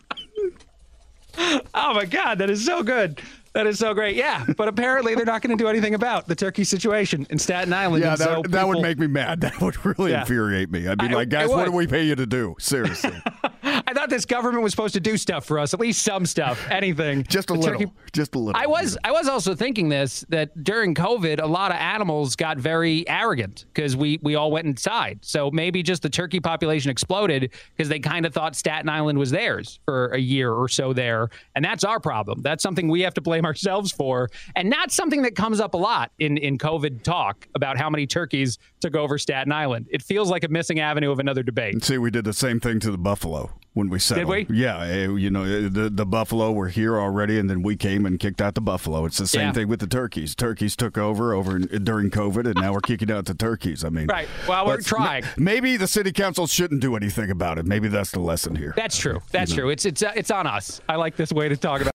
Oh 1.38 1.94
my 1.94 2.06
God, 2.06 2.40
that 2.40 2.50
is 2.50 2.66
so 2.66 2.84
good. 2.84 3.22
That 3.54 3.68
is 3.68 3.80
so 3.80 3.94
great. 3.94 4.16
Yeah, 4.16 4.46
but 4.58 4.68
apparently 4.70 5.14
they're 5.14 5.26
not 5.26 5.42
going 5.42 5.58
to 5.58 5.62
do 5.62 5.68
anything 5.68 5.94
about 5.94 6.26
the 6.28 6.36
turkey 6.36 6.64
situation 6.64 7.28
in 7.30 7.38
Staten 7.38 7.74
Island. 7.74 8.02
Yeah, 8.04 8.16
that, 8.16 8.24
so 8.26 8.44
that 8.48 8.66
would 8.68 8.82
make 8.82 8.98
me 8.98 9.08
mad. 9.08 9.42
That 9.42 9.60
would 9.60 9.84
really 9.86 10.12
Yeah. 10.12 10.22
infuriate 10.22 10.72
me. 10.72 10.88
I'd 10.88 10.98
be 11.00 11.08
I- 11.08 11.12
like, 11.14 11.30
guys, 11.30 11.50
what 11.50 11.66
do 11.66 11.72
we 11.72 11.86
pay 11.88 12.04
you 12.06 12.16
to 12.16 12.26
do? 12.26 12.56
Seriously. 12.60 13.12
I 13.88 13.94
thought 13.94 14.10
this 14.10 14.26
government 14.26 14.64
was 14.64 14.72
supposed 14.72 14.94
to 14.94 15.00
do 15.00 15.18
stuff 15.18 15.46
for 15.46 15.60
us, 15.60 15.74
at 15.74 15.80
least 15.80 16.04
some 16.04 16.26
stuff, 16.26 16.66
anything. 16.72 17.24
Just 17.24 17.50
a 17.50 17.54
little. 17.54 17.80
turkey- 17.80 17.92
Just 18.14 18.36
a 18.36 18.40
little. 18.40 18.60
I 18.62 18.68
was 18.68 18.98
I 19.04 19.12
was 19.12 19.28
also 19.28 19.56
thinking 19.56 19.90
this 19.90 20.26
that 20.30 20.64
during 20.64 20.94
COVID, 20.96 21.42
a 21.42 21.46
lot 21.46 21.72
of 21.72 21.78
animals 21.78 22.36
got 22.36 22.58
very 22.58 23.08
arrogant 23.08 23.66
because 23.74 23.96
we 23.96 24.20
we 24.22 24.36
all 24.36 24.52
went 24.52 24.68
inside. 24.68 25.20
So 25.22 25.50
maybe 25.52 25.84
just 25.84 26.02
the 26.02 26.10
turkey 26.10 26.40
population 26.40 26.92
exploded 26.92 27.52
because 27.76 27.90
they 27.90 28.00
kind 28.00 28.26
of 28.26 28.34
thought 28.34 28.56
Staten 28.56 28.90
Island 28.90 29.18
was 29.18 29.32
theirs 29.32 29.80
for 29.86 30.08
a 30.08 30.20
year 30.20 30.52
or 30.54 30.68
so 30.68 30.94
there, 30.94 31.30
and 31.56 31.64
that's 31.64 31.84
our 31.84 32.00
problem. 32.00 32.42
That's 32.42 32.64
something 32.64 32.88
we 32.90 33.02
have 33.02 33.14
to 33.16 33.22
blame 33.22 33.46
ourselves 33.52 33.92
for, 33.92 34.30
and 34.56 34.70
not 34.70 34.92
something 34.92 35.22
that 35.24 35.36
comes 35.36 35.60
up 35.60 35.74
a 35.74 35.78
lot 35.78 36.12
in 36.20 36.38
in 36.38 36.58
COVID 36.58 37.04
talk 37.04 37.48
about 37.56 37.78
how 37.78 37.90
many 37.90 38.06
turkeys 38.08 38.58
took 38.80 38.96
over 38.96 39.18
Staten 39.18 39.52
Island. 39.52 39.88
It 39.92 40.02
feels 40.02 40.30
like 40.30 40.44
a 40.44 40.48
missing 40.50 40.80
avenue 40.80 41.12
of 41.12 41.20
another 41.20 41.44
debate. 41.44 41.84
See, 41.84 41.98
we 41.98 42.12
did 42.12 42.26
the 42.26 42.34
same 42.34 42.60
thing 42.60 42.80
to 42.82 42.92
the 42.92 42.98
buffalo 42.98 43.52
when 43.74 43.90
we 43.90 44.00
settled. 44.00 44.28
we? 44.28 44.46
Yeah, 44.50 44.82
eh, 44.84 45.08
you 45.08 45.30
know, 45.30 45.44
eh, 45.44 45.70
the 45.72 45.90
the 45.90 46.06
buffalo 46.06 46.52
were 46.52 46.68
here 46.68 47.00
already, 47.00 47.40
and 47.40 47.50
then 47.50 47.62
we 47.62 47.76
came 47.78 48.06
and 48.06 48.20
kicked 48.20 48.42
out 48.42 48.54
the 48.56 48.62
buffalo. 48.62 49.06
It's 49.06 49.18
the 49.18 49.28
same 49.28 49.48
Yeah. 49.48 49.54
thing 49.54 49.68
with 49.70 49.80
the 49.80 49.88
turkeys. 49.88 50.36
Turkeys 50.36 50.76
took 50.76 50.98
over 50.98 51.34
over 51.34 51.56
in- 51.56 51.84
during 51.84 52.10
COVID, 52.10 52.46
and 52.46 52.56
now 52.56 52.74
we're 52.74 52.82
kicking 52.82 53.10
out 53.12 53.26
the 53.26 53.34
turkeys. 53.34 53.86
I 53.86 53.90
mean, 53.90 54.08
Right. 54.08 54.28
Well, 54.48 54.66
we're 54.66 54.72
let's- 54.74 54.88
trying. 54.88 55.24
Maybe 55.38 55.78
the 55.78 55.88
city 55.88 56.12
council 56.12 56.48
shouldn't 56.48 56.82
do 56.82 56.96
anything 56.96 57.32
about 57.32 57.58
it. 57.60 57.66
Maybe 57.66 57.88
that's 57.88 58.12
the 58.12 58.20
lesson 58.20 58.56
here. 58.56 58.74
That's 58.76 58.98
true. 58.98 59.20
That's 59.32 59.54
true. 59.54 59.70
It's 59.70 59.86
it's 59.86 60.04
uh, 60.04 60.12
it's 60.16 60.32
on 60.32 60.48
us. 60.48 60.82
I 60.90 60.96
like 60.98 61.16
this 61.16 61.32
way 61.32 61.48
to 61.50 61.56
talk 61.58 61.82
about. 61.82 61.92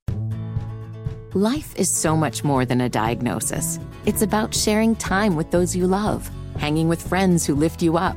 Life 1.34 1.74
is 1.76 1.90
so 1.90 2.16
much 2.16 2.42
more 2.44 2.64
than 2.64 2.80
a 2.80 2.88
diagnosis. 2.88 3.78
It's 4.06 4.22
about 4.22 4.54
sharing 4.54 4.96
time 4.96 5.36
with 5.36 5.50
those 5.50 5.76
you 5.76 5.86
love, 5.86 6.30
hanging 6.56 6.88
with 6.88 7.02
friends 7.06 7.44
who 7.44 7.54
lift 7.54 7.82
you 7.82 7.98
up, 7.98 8.16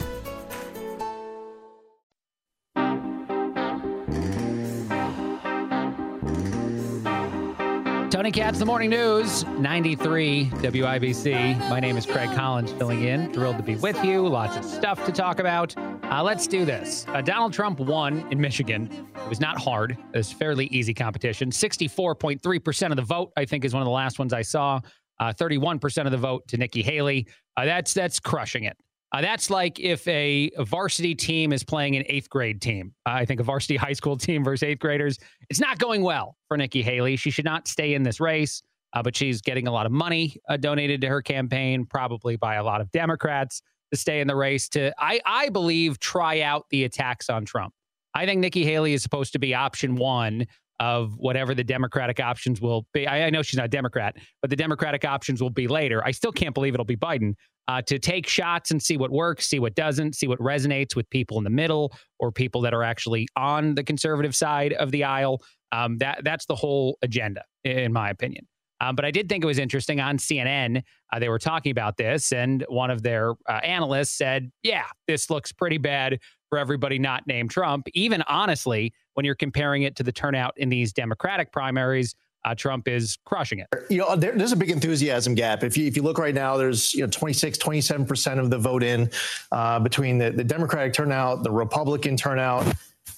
Tony 8.21 8.31
Katz, 8.31 8.59
the 8.59 8.65
morning 8.67 8.91
news, 8.91 9.43
93 9.45 10.45
WIBC. 10.45 11.57
My 11.71 11.79
name 11.79 11.97
is 11.97 12.05
Craig 12.05 12.29
Collins, 12.35 12.71
filling 12.73 13.05
in. 13.05 13.33
Thrilled 13.33 13.57
to 13.57 13.63
be 13.63 13.77
with 13.77 14.05
you. 14.05 14.27
Lots 14.27 14.57
of 14.57 14.63
stuff 14.63 15.03
to 15.07 15.11
talk 15.11 15.39
about. 15.39 15.75
Uh, 16.03 16.21
let's 16.21 16.45
do 16.45 16.63
this. 16.63 17.07
Uh, 17.07 17.21
Donald 17.21 17.51
Trump 17.51 17.79
won 17.79 18.23
in 18.29 18.39
Michigan. 18.39 18.91
It 19.15 19.27
was 19.27 19.39
not 19.39 19.57
hard, 19.57 19.97
it 20.13 20.17
was 20.17 20.31
fairly 20.31 20.67
easy 20.67 20.93
competition. 20.93 21.49
64.3% 21.49 22.89
of 22.91 22.95
the 22.95 23.01
vote, 23.01 23.31
I 23.37 23.45
think, 23.45 23.65
is 23.65 23.73
one 23.73 23.81
of 23.81 23.87
the 23.87 23.91
last 23.91 24.19
ones 24.19 24.33
I 24.33 24.43
saw. 24.43 24.81
Uh, 25.19 25.33
31% 25.33 26.05
of 26.05 26.11
the 26.11 26.17
vote 26.17 26.47
to 26.49 26.57
Nikki 26.57 26.83
Haley. 26.83 27.25
Uh, 27.57 27.65
that's 27.65 27.91
that's 27.91 28.19
crushing 28.19 28.65
it. 28.65 28.77
Uh, 29.11 29.21
that's 29.21 29.49
like 29.49 29.79
if 29.79 30.07
a, 30.07 30.49
a 30.57 30.63
varsity 30.63 31.13
team 31.13 31.51
is 31.51 31.63
playing 31.63 31.95
an 31.97 32.03
eighth 32.07 32.29
grade 32.29 32.61
team. 32.61 32.93
Uh, 33.05 33.11
I 33.11 33.25
think 33.25 33.39
a 33.39 33.43
varsity 33.43 33.75
high 33.77 33.93
school 33.93 34.17
team 34.17 34.43
versus 34.43 34.63
eighth 34.63 34.79
graders. 34.79 35.17
It's 35.49 35.59
not 35.59 35.79
going 35.79 36.01
well 36.01 36.37
for 36.47 36.57
Nikki 36.57 36.81
Haley. 36.81 37.15
She 37.17 37.31
should 37.31 37.45
not 37.45 37.67
stay 37.67 37.93
in 37.93 38.03
this 38.03 38.19
race, 38.19 38.63
uh, 38.93 39.03
but 39.03 39.15
she's 39.15 39.41
getting 39.41 39.67
a 39.67 39.71
lot 39.71 39.85
of 39.85 39.91
money 39.91 40.37
uh, 40.49 40.57
donated 40.57 41.01
to 41.01 41.07
her 41.07 41.21
campaign, 41.21 41.85
probably 41.85 42.37
by 42.37 42.55
a 42.55 42.63
lot 42.63 42.79
of 42.79 42.89
Democrats 42.91 43.61
to 43.91 43.99
stay 43.99 44.21
in 44.21 44.27
the 44.27 44.35
race. 44.35 44.69
To 44.69 44.93
I, 44.97 45.19
I 45.25 45.49
believe, 45.49 45.99
try 45.99 46.41
out 46.41 46.65
the 46.69 46.85
attacks 46.85 47.29
on 47.29 47.43
Trump. 47.43 47.73
I 48.13 48.25
think 48.25 48.39
Nikki 48.39 48.65
Haley 48.65 48.93
is 48.93 49.03
supposed 49.03 49.33
to 49.33 49.39
be 49.39 49.53
option 49.53 49.95
one 49.95 50.45
of 50.81 51.13
whatever 51.17 51.53
the 51.53 51.63
Democratic 51.63 52.19
options 52.19 52.59
will 52.59 52.87
be. 52.91 53.05
I, 53.05 53.27
I 53.27 53.29
know 53.29 53.43
she's 53.43 53.57
not 53.57 53.67
a 53.67 53.69
Democrat, 53.69 54.15
but 54.41 54.49
the 54.49 54.55
Democratic 54.55 55.05
options 55.05 55.39
will 55.39 55.51
be 55.51 55.67
later. 55.67 56.03
I 56.03 56.09
still 56.09 56.31
can't 56.31 56.55
believe 56.55 56.73
it'll 56.73 56.83
be 56.85 56.97
Biden. 56.97 57.35
uh, 57.67 57.83
to 57.83 57.99
take 57.99 58.27
shots 58.27 58.71
and 58.71 58.81
see 58.81 58.97
what 58.97 59.11
works, 59.11 59.47
see 59.47 59.59
what 59.59 59.75
doesn't, 59.75 60.15
see 60.15 60.27
what 60.27 60.39
resonates 60.39 60.95
with 60.95 61.07
people 61.11 61.37
in 61.37 61.43
the 61.43 61.51
middle 61.51 61.93
or 62.19 62.31
people 62.31 62.61
that 62.61 62.73
are 62.73 62.81
actually 62.83 63.27
on 63.35 63.75
the 63.75 63.83
conservative 63.83 64.35
side 64.35 64.73
of 64.73 64.91
the 64.91 65.03
aisle. 65.03 65.39
Um, 65.71 65.99
that 65.99 66.23
that's 66.23 66.47
the 66.47 66.55
whole 66.55 66.97
agenda, 67.03 67.43
in 67.63 67.93
my 67.93 68.09
opinion. 68.09 68.47
Um, 68.81 68.95
but 68.95 69.05
I 69.05 69.11
did 69.11 69.29
think 69.29 69.43
it 69.43 69.47
was 69.47 69.59
interesting 69.59 69.99
on 70.01 70.17
CNN. 70.17 70.81
Uh, 71.13 71.19
they 71.19 71.29
were 71.29 71.37
talking 71.37 71.71
about 71.71 71.97
this, 71.97 72.33
and 72.33 72.65
one 72.67 72.89
of 72.89 73.03
their 73.03 73.33
uh, 73.47 73.59
analysts 73.63 74.17
said, 74.17 74.51
"Yeah, 74.63 74.85
this 75.07 75.29
looks 75.29 75.51
pretty 75.53 75.77
bad 75.77 76.17
for 76.51 76.59
everybody 76.59 76.99
not 76.99 77.25
named 77.25 77.49
Trump." 77.49 77.87
Even 77.95 78.21
honestly, 78.27 78.93
when 79.15 79.25
you're 79.25 79.33
comparing 79.33 79.83
it 79.83 79.95
to 79.95 80.03
the 80.03 80.11
turnout 80.11 80.53
in 80.57 80.69
these 80.69 80.93
Democratic 80.93 81.51
primaries, 81.51 82.13
uh, 82.45 82.55
Trump 82.55 82.87
is 82.87 83.17
crushing 83.25 83.59
it. 83.59 83.67
You 83.89 83.99
know, 83.99 84.15
there, 84.15 84.33
there's 84.33 84.51
a 84.51 84.55
big 84.57 84.71
enthusiasm 84.71 85.35
gap. 85.35 85.63
If 85.63 85.77
you 85.77 85.85
if 85.87 85.95
you 85.95 86.03
look 86.03 86.17
right 86.17 86.35
now, 86.35 86.57
there's 86.57 86.93
you 86.93 87.01
know 87.01 87.07
26, 87.07 87.57
27 87.57 88.05
percent 88.05 88.39
of 88.39 88.49
the 88.49 88.57
vote 88.57 88.83
in 88.83 89.09
uh, 89.51 89.79
between 89.79 90.17
the, 90.17 90.31
the 90.31 90.43
Democratic 90.43 90.93
turnout, 90.93 91.43
the 91.43 91.51
Republican 91.51 92.17
turnout. 92.17 92.67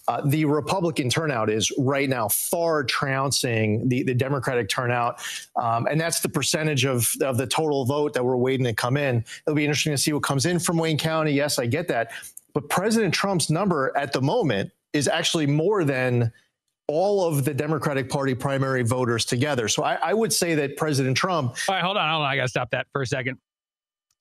Uh, 0.10 0.20
the 0.26 0.44
Republican 0.44 1.10
turnout 1.10 1.50
is 1.50 1.72
right 1.78 2.10
now 2.10 2.28
far 2.28 2.84
trouncing 2.84 3.88
the, 3.88 4.04
the 4.04 4.14
Democratic 4.14 4.68
turnout. 4.68 5.22
Um, 5.56 5.88
and 5.90 6.00
that's 6.00 6.20
the 6.20 6.28
percentage 6.28 6.84
of, 6.84 7.10
of 7.22 7.38
the 7.38 7.48
total 7.48 7.86
vote 7.86 8.14
that 8.14 8.24
we're 8.24 8.36
waiting 8.36 8.66
to 8.66 8.74
come 8.74 8.98
in. 8.98 9.24
It'll 9.48 9.56
be 9.56 9.64
interesting 9.64 9.94
to 9.94 9.98
see 9.98 10.12
what 10.12 10.24
comes 10.24 10.46
in 10.46 10.60
from 10.60 10.78
Wayne 10.78 10.98
County. 10.98 11.32
Yes, 11.32 11.58
I 11.58 11.68
get 11.68 11.88
that. 11.88 12.12
But 12.54 12.70
President 12.70 13.14
Trump's 13.14 13.50
number 13.50 13.92
at 13.98 14.14
the 14.14 14.22
moment 14.22 14.72
is 14.94 15.08
actually 15.08 15.48
more 15.48 15.84
than 15.84 16.32
all 16.88 17.26
of 17.26 17.46
the 17.46 17.54
Democratic 17.54 18.10
Party 18.10 18.36
primary 18.36 18.84
voters 18.84 19.26
together. 19.26 19.68
So 19.68 19.84
I, 19.84 19.96
I 19.96 20.14
would 20.14 20.34
say 20.34 20.56
that 20.56 20.78
President 20.78 21.18
Trump. 21.18 21.56
All 21.68 21.76
right, 21.76 21.84
hold 21.84 21.98
on, 21.98 22.10
hold 22.10 22.24
on. 22.24 22.30
I 22.30 22.36
got 22.36 22.44
to 22.44 22.50
stop 22.50 22.72
that 22.72 22.88
for 22.92 23.02
a 23.02 23.08
second. 23.08 23.38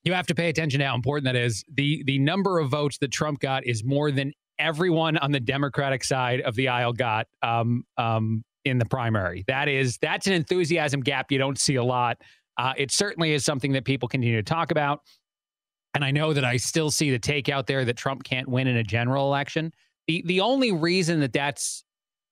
You 0.05 0.12
have 0.15 0.27
to 0.29 0.35
pay 0.35 0.49
attention 0.49 0.81
to 0.81 0.87
how 0.87 0.95
important 0.95 1.25
that 1.27 1.37
is. 1.37 1.65
The 1.75 2.03
the 2.05 2.19
number 2.19 2.59
of 2.59 2.71
votes 2.71 2.99
that 2.99 3.12
Trump 3.12 3.41
got 3.41 3.67
is 3.67 3.85
more 3.85 4.11
than 4.11 4.33
everyone 4.59 5.17
on 5.19 5.33
the 5.33 5.41
Democratic 5.41 6.03
side 6.05 6.41
of 6.41 6.55
the 6.55 6.69
aisle 6.69 6.93
got 6.93 7.27
um, 7.43 7.85
um, 7.99 8.45
in 8.65 8.79
the 8.79 8.85
primary. 8.85 9.45
That 9.47 9.69
is 9.69 9.99
that's 9.99 10.27
an 10.27 10.33
enthusiasm 10.33 11.01
gap 11.01 11.31
you 11.31 11.39
don't 11.39 11.59
see 11.59 11.77
a 11.77 11.85
lot. 11.85 12.19
Uh, 12.59 12.73
it 12.77 12.91
certainly 12.91 13.33
is 13.33 13.45
something 13.45 13.73
that 13.73 13.85
people 13.85 14.09
continue 14.09 14.37
to 14.37 14.43
talk 14.43 14.71
about. 14.71 15.01
And 15.95 16.05
I 16.05 16.11
know 16.11 16.33
that 16.33 16.45
I 16.45 16.57
still 16.57 16.91
see 16.91 17.11
the 17.11 17.19
take 17.19 17.49
out 17.49 17.67
there 17.67 17.85
that 17.85 17.97
Trump 17.97 18.25
can't 18.25 18.49
win 18.49 18.67
in 18.67 18.77
a 18.77 18.83
general 18.83 19.27
election. 19.27 19.73
The 20.07 20.23
the 20.27 20.41
only 20.41 20.73
reason 20.73 21.21
that 21.21 21.33
that's 21.33 21.85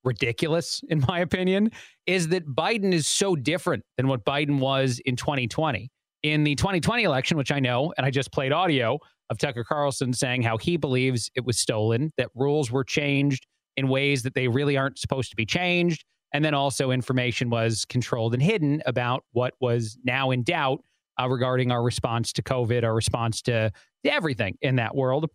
ridiculous, 0.05 0.83
in 0.89 1.05
my 1.09 1.21
opinion, 1.21 1.71
is 2.07 2.29
that 2.29 2.47
Biden 2.47 2.93
is 2.93 3.07
so 3.07 3.37
different 3.37 3.85
than 3.97 4.09
what 4.09 4.25
Biden 4.25 4.59
was 4.59 4.99
in 5.05 5.17
2020. 5.17 5.91
In 6.23 6.45
the 6.45 6.55
2020 6.55 7.05
election, 7.05 7.37
which 7.37 7.53
I 7.53 7.61
know, 7.61 7.95
and 7.97 8.05
I 8.07 8.11
just 8.11 8.33
played 8.33 8.53
audio 8.53 8.99
of 9.31 9.39
Tucker 9.39 9.65
Carlson 9.65 10.13
saying 10.13 10.43
how 10.43 10.59
he 10.59 10.77
believes 10.77 11.31
it 11.35 11.45
was 11.45 11.59
stolen, 11.59 12.11
that 12.19 12.31
rules 12.35 12.71
were 12.71 12.85
changed 12.85 13.47
in 13.77 13.89
ways 13.89 14.23
that 14.25 14.35
they 14.35 14.49
really 14.49 14.77
aren't 14.77 14.99
supposed 14.99 15.31
to 15.31 15.37
be 15.37 15.47
changed. 15.47 16.05
And 16.33 16.45
then 16.45 16.55
also 16.55 16.91
information 16.91 17.51
was 17.51 17.85
controlled 17.87 18.35
and 18.35 18.43
hidden 18.43 18.83
about 18.87 19.25
what 19.33 19.55
was 19.61 19.97
now 20.05 20.31
in 20.31 20.43
doubt 20.43 20.83
uh, 21.21 21.29
regarding 21.29 21.71
our 21.71 21.83
response 21.83 22.33
to 22.35 22.43
COVID, 22.43 22.85
our 22.85 22.95
response 22.95 23.43
to, 23.43 23.73
everything 24.05 24.57
in 24.63 24.77
that 24.77 24.97
world. 24.97 25.29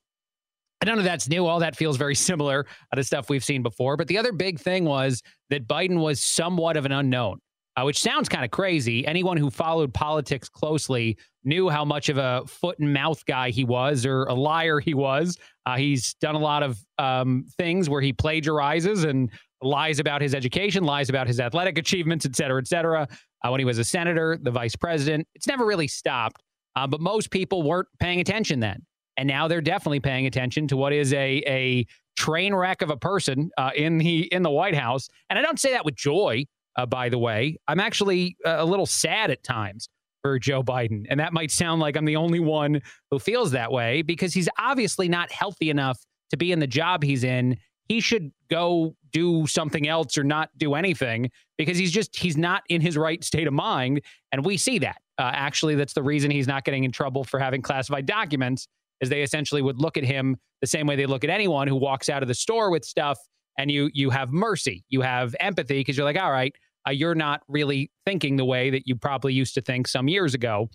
None 0.84 0.98
of 0.98 1.04
that's 1.04 1.30
new. 1.30 1.46
All 1.46 1.60
that 1.60 1.76
feels 1.76 1.98
very 1.98 2.16
similar 2.30 2.66
to 2.96 3.04
stuff 3.04 3.30
we've 3.30 3.44
seen 3.44 3.62
before. 3.62 3.96
But 3.96 4.08
the 4.08 4.18
other 4.18 4.32
big 4.32 4.60
thing 4.60 4.86
was 4.86 5.22
that 5.52 5.68
Biden 5.68 6.00
was 6.00 6.22
somewhat 6.22 6.78
of 6.78 6.86
an 6.86 6.92
unknown, 6.92 7.40
uh, 7.76 7.84
which 7.84 8.02
sounds 8.02 8.28
kind 8.28 8.44
of 8.44 8.50
crazy. 8.50 9.06
Anyone 9.06 9.38
who 9.38 9.52
followed 9.52 9.94
politics 9.94 10.50
closely 10.50 11.18
knew 11.44 11.70
how 11.70 11.86
much 11.86 12.10
of 12.10 12.18
a 12.18 12.44
foot 12.48 12.80
and 12.80 12.92
mouth 12.92 13.24
guy 13.26 13.52
he 13.52 13.64
was 13.64 14.04
or 14.04 14.24
a 14.24 14.34
liar 14.34 14.80
he 14.80 14.96
was. 14.96 15.38
Uh, 15.68 15.78
he's 15.78 16.16
done 16.16 16.34
a 16.34 16.40
lot 16.40 16.64
of 16.64 16.80
um, 16.98 17.46
things 17.58 17.88
where 17.88 18.02
he 18.02 18.14
plagiarizes 18.14 19.04
and 19.08 19.30
lies 19.66 20.00
about 20.00 20.22
his 20.22 20.34
education, 20.34 20.84
lies 20.84 21.10
about 21.10 21.28
his 21.28 21.40
athletic 21.40 21.78
achievements, 21.78 22.26
et 22.26 22.36
cetera, 22.36 22.62
et 22.62 22.68
cetera. 22.68 23.08
Uh, 23.44 23.50
when 23.50 23.60
he 23.60 23.66
was 23.66 23.78
a 23.78 23.84
senator, 23.84 24.38
the 24.42 24.52
vice 24.52 24.76
president, 24.76 25.28
it's 25.36 25.48
never 25.48 25.66
really 25.66 25.88
stopped. 25.88 26.42
Uh, 26.76 26.86
but 26.88 27.00
most 27.00 27.32
people 27.32 27.64
weren't 27.64 27.88
paying 28.00 28.20
attention 28.20 28.60
then 28.60 28.82
and 29.18 29.28
now 29.28 29.48
they're 29.48 29.62
definitely 29.62 30.00
paying 30.00 30.26
attention 30.26 30.68
to 30.68 30.78
what 30.78 30.94
is 30.94 31.14
a 31.14 31.44
a 31.48 31.86
train 32.18 32.54
wreck 32.54 32.82
of 32.82 32.90
a 32.90 32.98
person 32.98 33.50
uh, 33.58 33.72
in 33.76 33.98
the 33.98 34.24
in 34.34 34.44
the 34.44 34.50
White 34.50 34.76
House. 34.76 35.08
And 35.30 35.38
I 35.38 35.42
don't 35.42 35.60
say 35.60 35.72
that 35.72 35.86
with 35.86 35.96
joy, 35.96 36.46
uh, 36.76 36.86
by 36.86 37.10
the 37.10 37.18
way. 37.18 37.58
I'm 37.68 37.80
actually 37.80 38.38
uh, 38.46 38.56
a 38.60 38.66
little 38.66 38.86
sad 38.86 39.32
at 39.32 39.44
times 39.44 39.90
for 40.22 40.40
Joe 40.40 40.64
Biden, 40.64 41.06
and 41.10 41.20
that 41.20 41.34
might 41.34 41.52
sound 41.52 41.82
like 41.82 41.96
I'm 41.96 42.06
the 42.06 42.16
only 42.16 42.40
one 42.40 42.82
who 43.12 43.20
feels 43.20 43.52
that 43.52 43.72
way 43.72 44.02
because 44.02 44.34
he's 44.34 44.50
obviously 44.58 45.08
not 45.08 45.32
healthy 45.32 45.70
enough 45.70 46.00
to 46.32 46.38
be 46.38 46.52
in 46.52 46.60
the 46.60 46.68
job 46.68 47.04
he's 47.04 47.24
in. 47.24 47.58
He 47.88 48.00
should 48.00 48.32
go 48.50 48.96
do 49.16 49.48
something 49.48 49.88
else 49.88 50.18
or 50.18 50.26
not 50.26 50.50
do 50.58 50.76
anything 50.76 51.32
because 51.58 51.78
he's 51.78 51.92
just 51.92 52.14
he's 52.18 52.36
not 52.36 52.64
in 52.68 52.82
his 52.82 52.98
right 52.98 53.24
state 53.24 53.48
of 53.48 53.54
mind, 53.54 54.02
and 54.34 54.44
we 54.44 54.58
see 54.58 54.78
that. 54.80 54.98
Uh, 55.18 55.32
actually, 55.34 55.76
that's 55.76 55.94
the 55.94 56.04
reason 56.04 56.30
he's 56.30 56.50
not 56.50 56.66
getting 56.66 56.84
in 56.84 56.92
trouble 56.92 57.24
for 57.24 57.40
having 57.40 57.62
classified 57.62 58.06
documents 58.06 58.68
is 59.00 59.08
they 59.08 59.22
essentially 59.22 59.62
would 59.62 59.80
look 59.80 59.96
at 59.96 60.04
him 60.04 60.36
the 60.60 60.68
same 60.68 60.86
way 60.86 60.98
they 60.98 61.06
look 61.06 61.24
at 61.24 61.30
anyone 61.30 61.66
who 61.66 61.78
walks 61.78 62.10
out 62.10 62.24
of 62.24 62.28
the 62.28 62.34
store 62.34 62.70
with 62.70 62.84
stuff 62.84 63.18
and 63.58 63.72
you 63.72 63.90
you 63.94 64.10
have 64.10 64.34
mercy 64.34 64.84
you 64.90 65.00
have 65.00 65.34
empathy 65.40 65.80
because 65.80 65.96
you're 65.96 66.06
like 66.06 66.20
all 66.20 66.32
right 66.32 66.54
uh, 66.86 66.92
you're 66.92 67.16
not 67.16 67.42
really 67.48 67.90
thinking 68.06 68.36
the 68.36 68.44
way 68.44 68.70
that 68.70 68.86
you 68.86 68.98
probably 68.98 69.34
used 69.34 69.54
to 69.54 69.62
think 69.62 69.88
some 69.88 70.10
years 70.10 70.34
ago 70.34 70.70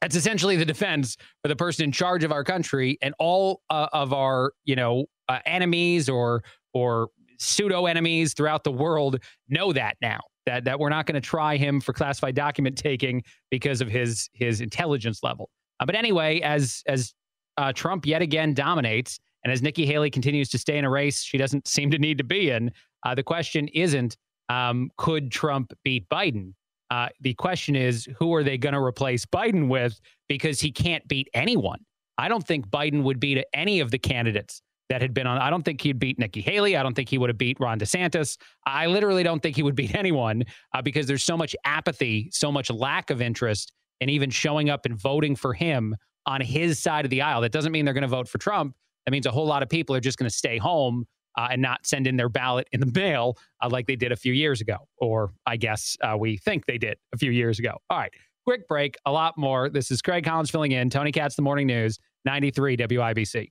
that's 0.00 0.16
essentially 0.16 0.56
the 0.56 0.64
defense 0.64 1.16
for 1.42 1.48
the 1.48 1.56
person 1.56 1.84
in 1.84 1.92
charge 1.92 2.24
of 2.24 2.32
our 2.32 2.44
country 2.44 2.98
and 3.02 3.14
all 3.18 3.60
uh, 3.68 3.88
of 3.92 4.14
our 4.14 4.52
you 4.64 4.74
know 4.74 5.04
uh, 5.28 5.40
enemies 5.44 6.08
or 6.08 6.42
or 6.72 7.08
pseudo 7.42 7.86
enemies 7.86 8.34
throughout 8.34 8.64
the 8.64 8.72
world 8.72 9.18
know 9.48 9.72
that 9.72 9.96
now 10.00 10.20
that 10.46 10.64
that 10.64 10.78
we're 10.78 10.88
not 10.88 11.06
going 11.06 11.14
to 11.14 11.20
try 11.20 11.56
him 11.56 11.80
for 11.80 11.92
classified 11.92 12.34
document 12.34 12.76
taking 12.76 13.22
because 13.50 13.80
of 13.80 13.88
his 13.88 14.28
his 14.32 14.60
intelligence 14.60 15.22
level 15.22 15.50
uh, 15.80 15.86
but 15.86 15.94
anyway 15.94 16.40
as 16.40 16.82
as 16.86 17.14
uh, 17.58 17.72
Trump 17.72 18.06
yet 18.06 18.22
again 18.22 18.54
dominates. 18.54 19.18
And 19.44 19.52
as 19.52 19.62
Nikki 19.62 19.86
Haley 19.86 20.10
continues 20.10 20.48
to 20.50 20.58
stay 20.58 20.78
in 20.78 20.84
a 20.84 20.90
race 20.90 21.22
she 21.22 21.36
doesn't 21.38 21.66
seem 21.66 21.90
to 21.90 21.98
need 21.98 22.18
to 22.18 22.24
be 22.24 22.50
in, 22.50 22.70
uh, 23.04 23.14
the 23.14 23.22
question 23.22 23.68
isn't 23.68 24.16
um, 24.48 24.90
could 24.96 25.30
Trump 25.30 25.72
beat 25.84 26.08
Biden? 26.08 26.54
Uh, 26.90 27.08
the 27.20 27.34
question 27.34 27.74
is 27.74 28.08
who 28.18 28.34
are 28.34 28.44
they 28.44 28.58
going 28.58 28.74
to 28.74 28.80
replace 28.80 29.24
Biden 29.24 29.68
with 29.68 29.98
because 30.28 30.60
he 30.60 30.70
can't 30.70 31.06
beat 31.08 31.28
anyone. 31.34 31.80
I 32.18 32.28
don't 32.28 32.46
think 32.46 32.68
Biden 32.68 33.02
would 33.02 33.18
beat 33.18 33.42
any 33.54 33.80
of 33.80 33.90
the 33.90 33.98
candidates 33.98 34.62
that 34.92 35.00
had 35.00 35.14
been 35.14 35.26
on. 35.26 35.38
I 35.38 35.48
don't 35.48 35.62
think 35.62 35.80
he'd 35.80 35.98
beat 35.98 36.18
Nikki 36.18 36.42
Haley. 36.42 36.76
I 36.76 36.82
don't 36.82 36.92
think 36.92 37.08
he 37.08 37.16
would 37.16 37.30
have 37.30 37.38
beat 37.38 37.58
Ron 37.58 37.78
DeSantis. 37.78 38.36
I 38.66 38.86
literally 38.86 39.22
don't 39.22 39.40
think 39.40 39.56
he 39.56 39.62
would 39.62 39.74
beat 39.74 39.94
anyone 39.96 40.44
uh, 40.74 40.82
because 40.82 41.06
there's 41.06 41.22
so 41.22 41.34
much 41.34 41.56
apathy, 41.64 42.28
so 42.30 42.52
much 42.52 42.70
lack 42.70 43.08
of 43.08 43.22
interest, 43.22 43.72
and 44.02 44.10
even 44.10 44.28
showing 44.28 44.68
up 44.68 44.84
and 44.84 44.94
voting 44.94 45.34
for 45.34 45.54
him 45.54 45.96
on 46.26 46.42
his 46.42 46.78
side 46.78 47.06
of 47.06 47.10
the 47.10 47.22
aisle. 47.22 47.40
That 47.40 47.52
doesn't 47.52 47.72
mean 47.72 47.86
they're 47.86 47.94
going 47.94 48.02
to 48.02 48.08
vote 48.08 48.28
for 48.28 48.36
Trump. 48.36 48.76
That 49.06 49.12
means 49.12 49.24
a 49.24 49.30
whole 49.30 49.46
lot 49.46 49.62
of 49.62 49.70
people 49.70 49.96
are 49.96 50.00
just 50.00 50.18
going 50.18 50.28
to 50.28 50.36
stay 50.36 50.58
home 50.58 51.06
uh, 51.38 51.48
and 51.50 51.62
not 51.62 51.86
send 51.86 52.06
in 52.06 52.18
their 52.18 52.28
ballot 52.28 52.68
in 52.72 52.80
the 52.80 52.92
mail 52.94 53.38
uh, 53.62 53.70
like 53.70 53.86
they 53.86 53.96
did 53.96 54.12
a 54.12 54.16
few 54.16 54.34
years 54.34 54.60
ago, 54.60 54.76
or 54.98 55.32
I 55.46 55.56
guess 55.56 55.96
uh, 56.02 56.18
we 56.18 56.36
think 56.36 56.66
they 56.66 56.76
did 56.76 56.98
a 57.14 57.16
few 57.16 57.30
years 57.30 57.58
ago. 57.58 57.78
All 57.88 57.96
right, 57.96 58.12
quick 58.44 58.68
break, 58.68 58.96
a 59.06 59.10
lot 59.10 59.38
more. 59.38 59.70
This 59.70 59.90
is 59.90 60.02
Craig 60.02 60.22
Collins 60.22 60.50
filling 60.50 60.72
in. 60.72 60.90
Tony 60.90 61.12
Katz, 61.12 61.34
The 61.34 61.40
Morning 61.40 61.66
News, 61.66 61.98
93 62.26 62.76
WIBC. 62.76 63.48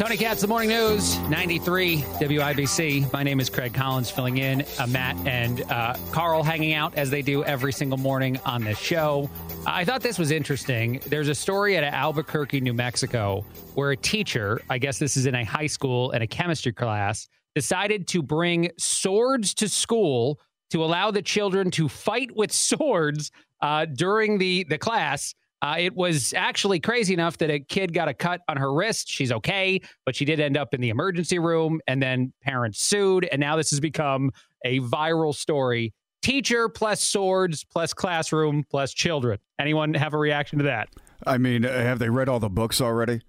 Tony 0.00 0.16
Katz, 0.16 0.40
the 0.40 0.48
morning 0.48 0.70
news, 0.70 1.18
93 1.28 1.98
WIBC. 1.98 3.12
My 3.12 3.22
name 3.22 3.38
is 3.38 3.50
Craig 3.50 3.74
Collins, 3.74 4.10
filling 4.10 4.38
in. 4.38 4.64
Uh, 4.78 4.86
Matt 4.86 5.14
and 5.26 5.60
uh, 5.70 5.94
Carl 6.10 6.42
hanging 6.42 6.72
out 6.72 6.94
as 6.94 7.10
they 7.10 7.20
do 7.20 7.44
every 7.44 7.70
single 7.70 7.98
morning 7.98 8.40
on 8.46 8.64
this 8.64 8.78
show. 8.78 9.28
I 9.66 9.84
thought 9.84 10.00
this 10.00 10.18
was 10.18 10.30
interesting. 10.30 11.02
There's 11.04 11.28
a 11.28 11.34
story 11.34 11.76
at 11.76 11.84
Albuquerque, 11.84 12.62
New 12.62 12.72
Mexico, 12.72 13.44
where 13.74 13.90
a 13.90 13.96
teacher, 13.96 14.62
I 14.70 14.78
guess 14.78 14.98
this 14.98 15.18
is 15.18 15.26
in 15.26 15.34
a 15.34 15.44
high 15.44 15.66
school 15.66 16.12
and 16.12 16.24
a 16.24 16.26
chemistry 16.26 16.72
class, 16.72 17.28
decided 17.54 18.08
to 18.08 18.22
bring 18.22 18.70
swords 18.78 19.52
to 19.52 19.68
school 19.68 20.40
to 20.70 20.82
allow 20.82 21.10
the 21.10 21.20
children 21.20 21.70
to 21.72 21.90
fight 21.90 22.34
with 22.34 22.52
swords 22.70 23.30
uh, 23.62 23.84
during 23.86 24.38
the, 24.38 24.64
the 24.68 24.78
class. 24.78 25.34
Uh, 25.62 25.76
it 25.78 25.94
was 25.94 26.32
actually 26.32 26.80
crazy 26.80 27.12
enough 27.12 27.36
that 27.36 27.50
a 27.50 27.60
kid 27.60 27.92
got 27.92 28.08
a 28.08 28.14
cut 28.14 28.40
on 28.48 28.56
her 28.56 28.72
wrist. 28.72 29.08
She's 29.10 29.30
okay, 29.30 29.80
but 30.06 30.16
she 30.16 30.24
did 30.24 30.40
end 30.40 30.56
up 30.56 30.72
in 30.72 30.80
the 30.80 30.88
emergency 30.88 31.38
room, 31.38 31.80
and 31.86 32.02
then 32.02 32.32
parents 32.42 32.80
sued. 32.80 33.28
And 33.30 33.38
now 33.40 33.56
this 33.56 33.68
has 33.68 33.78
become 33.78 34.30
a 34.64 34.80
viral 34.80 35.34
story. 35.34 35.92
Teacher 36.22 36.68
plus 36.70 37.02
swords 37.02 37.62
plus 37.64 37.92
classroom 37.92 38.64
plus 38.70 38.94
children. 38.94 39.38
Anyone 39.58 39.92
have 39.94 40.14
a 40.14 40.18
reaction 40.18 40.58
to 40.58 40.64
that? 40.64 40.88
I 41.26 41.36
mean, 41.36 41.64
have 41.64 41.98
they 41.98 42.08
read 42.08 42.30
all 42.30 42.40
the 42.40 42.48
books 42.48 42.80
already? 42.80 43.20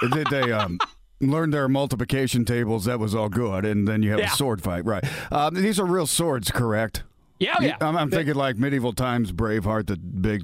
Did 0.00 0.26
they? 0.28 0.50
Um, 0.50 0.78
learned 1.20 1.54
their 1.54 1.68
multiplication 1.68 2.44
tables. 2.44 2.84
That 2.84 2.98
was 2.98 3.14
all 3.14 3.28
good, 3.28 3.64
and 3.64 3.86
then 3.88 4.02
you 4.02 4.10
have 4.10 4.18
Yeah. 4.20 4.32
a 4.32 4.36
sword 4.36 4.60
fight, 4.62 4.84
right? 4.84 5.04
Um, 5.32 5.54
these 5.54 5.78
are 5.80 5.86
real 5.86 6.06
swords, 6.06 6.50
correct? 6.50 7.04
Yeah, 7.38 7.54
oh, 7.58 7.62
yeah. 7.62 7.76
I'm, 7.82 7.96
I'm 7.96 8.10
thinking 8.10 8.34
like 8.34 8.56
medieval 8.56 8.92
times, 8.94 9.30
Braveheart, 9.30 9.86
the 9.88 9.96
big, 9.96 10.42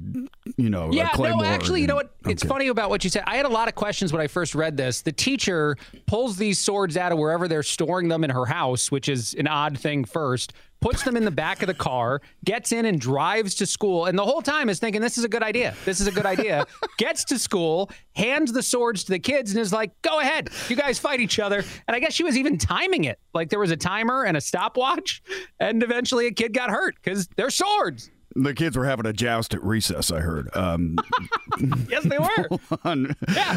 you 0.57 0.69
know, 0.69 0.91
Yeah, 0.91 1.09
claymore. 1.09 1.41
no, 1.41 1.47
actually, 1.47 1.81
you 1.81 1.87
know 1.87 1.95
what? 1.95 2.13
It's 2.27 2.43
Okay. 2.43 2.47
funny 2.49 2.67
about 2.67 2.89
what 2.91 3.03
you 3.03 3.09
said. 3.09 3.23
I 3.25 3.35
had 3.35 3.45
a 3.47 3.49
lot 3.49 3.67
of 3.67 3.73
questions 3.75 4.13
when 4.13 4.21
I 4.21 4.27
first 4.27 4.53
read 4.53 4.77
this. 4.77 5.01
The 5.01 5.11
teacher 5.11 5.75
pulls 6.05 6.37
these 6.37 6.59
swords 6.59 6.95
out 6.95 7.11
of 7.11 7.17
wherever 7.17 7.47
they're 7.47 7.63
storing 7.63 8.09
them 8.09 8.23
in 8.23 8.29
her 8.29 8.45
house, 8.45 8.91
which 8.91 9.09
is 9.09 9.33
an 9.33 9.47
odd 9.47 9.79
thing 9.79 10.05
first, 10.05 10.53
puts 10.83 11.03
them 11.03 11.15
in 11.15 11.23
the 11.23 11.31
back 11.31 11.63
of 11.63 11.67
the 11.67 11.73
car, 11.73 12.21
gets 12.43 12.73
in 12.73 12.85
and 12.85 12.99
drives 12.99 13.55
to 13.55 13.65
school, 13.65 14.07
and 14.07 14.19
the 14.19 14.25
whole 14.25 14.41
time 14.41 14.67
is 14.67 14.79
thinking, 14.79 15.01
this 15.01 15.17
is 15.17 15.23
a 15.23 15.29
good 15.29 15.41
idea. 15.41 15.73
This 15.85 16.01
is 16.01 16.07
a 16.07 16.11
good 16.11 16.25
idea. 16.25 16.67
gets 16.97 17.23
to 17.25 17.39
school, 17.39 17.89
hands 18.17 18.51
the 18.51 18.61
swords 18.61 19.05
to 19.05 19.13
the 19.13 19.19
kids, 19.19 19.51
and 19.51 19.61
is 19.61 19.71
like, 19.71 19.93
go 20.01 20.19
ahead. 20.19 20.49
You 20.67 20.75
guys 20.75 20.99
fight 20.99 21.21
each 21.21 21.39
other. 21.39 21.63
And 21.87 21.95
I 21.95 21.99
guess 22.01 22.11
she 22.11 22.25
was 22.25 22.35
even 22.35 22.57
timing 22.57 23.05
it. 23.05 23.17
Like 23.33 23.49
there 23.49 23.59
was 23.59 23.71
a 23.71 23.77
timer 23.77 24.25
and 24.25 24.35
a 24.35 24.41
stopwatch, 24.41 25.23
and 25.61 25.81
eventually 25.81 26.27
a 26.27 26.31
kid 26.33 26.53
got 26.53 26.69
hurt 26.69 26.95
because 27.01 27.29
they're 27.37 27.49
swords. 27.49 28.11
The 28.35 28.53
kids 28.53 28.75
were 28.75 28.85
having 28.85 29.05
a 29.05 29.13
joust 29.13 29.53
at 29.53 29.63
recess. 29.63 30.11
I 30.11 30.19
heard. 30.21 30.49
Um, 30.55 30.97
yes, 31.89 32.03
they 32.03 32.17
were. 32.17 32.57
on 32.83 33.15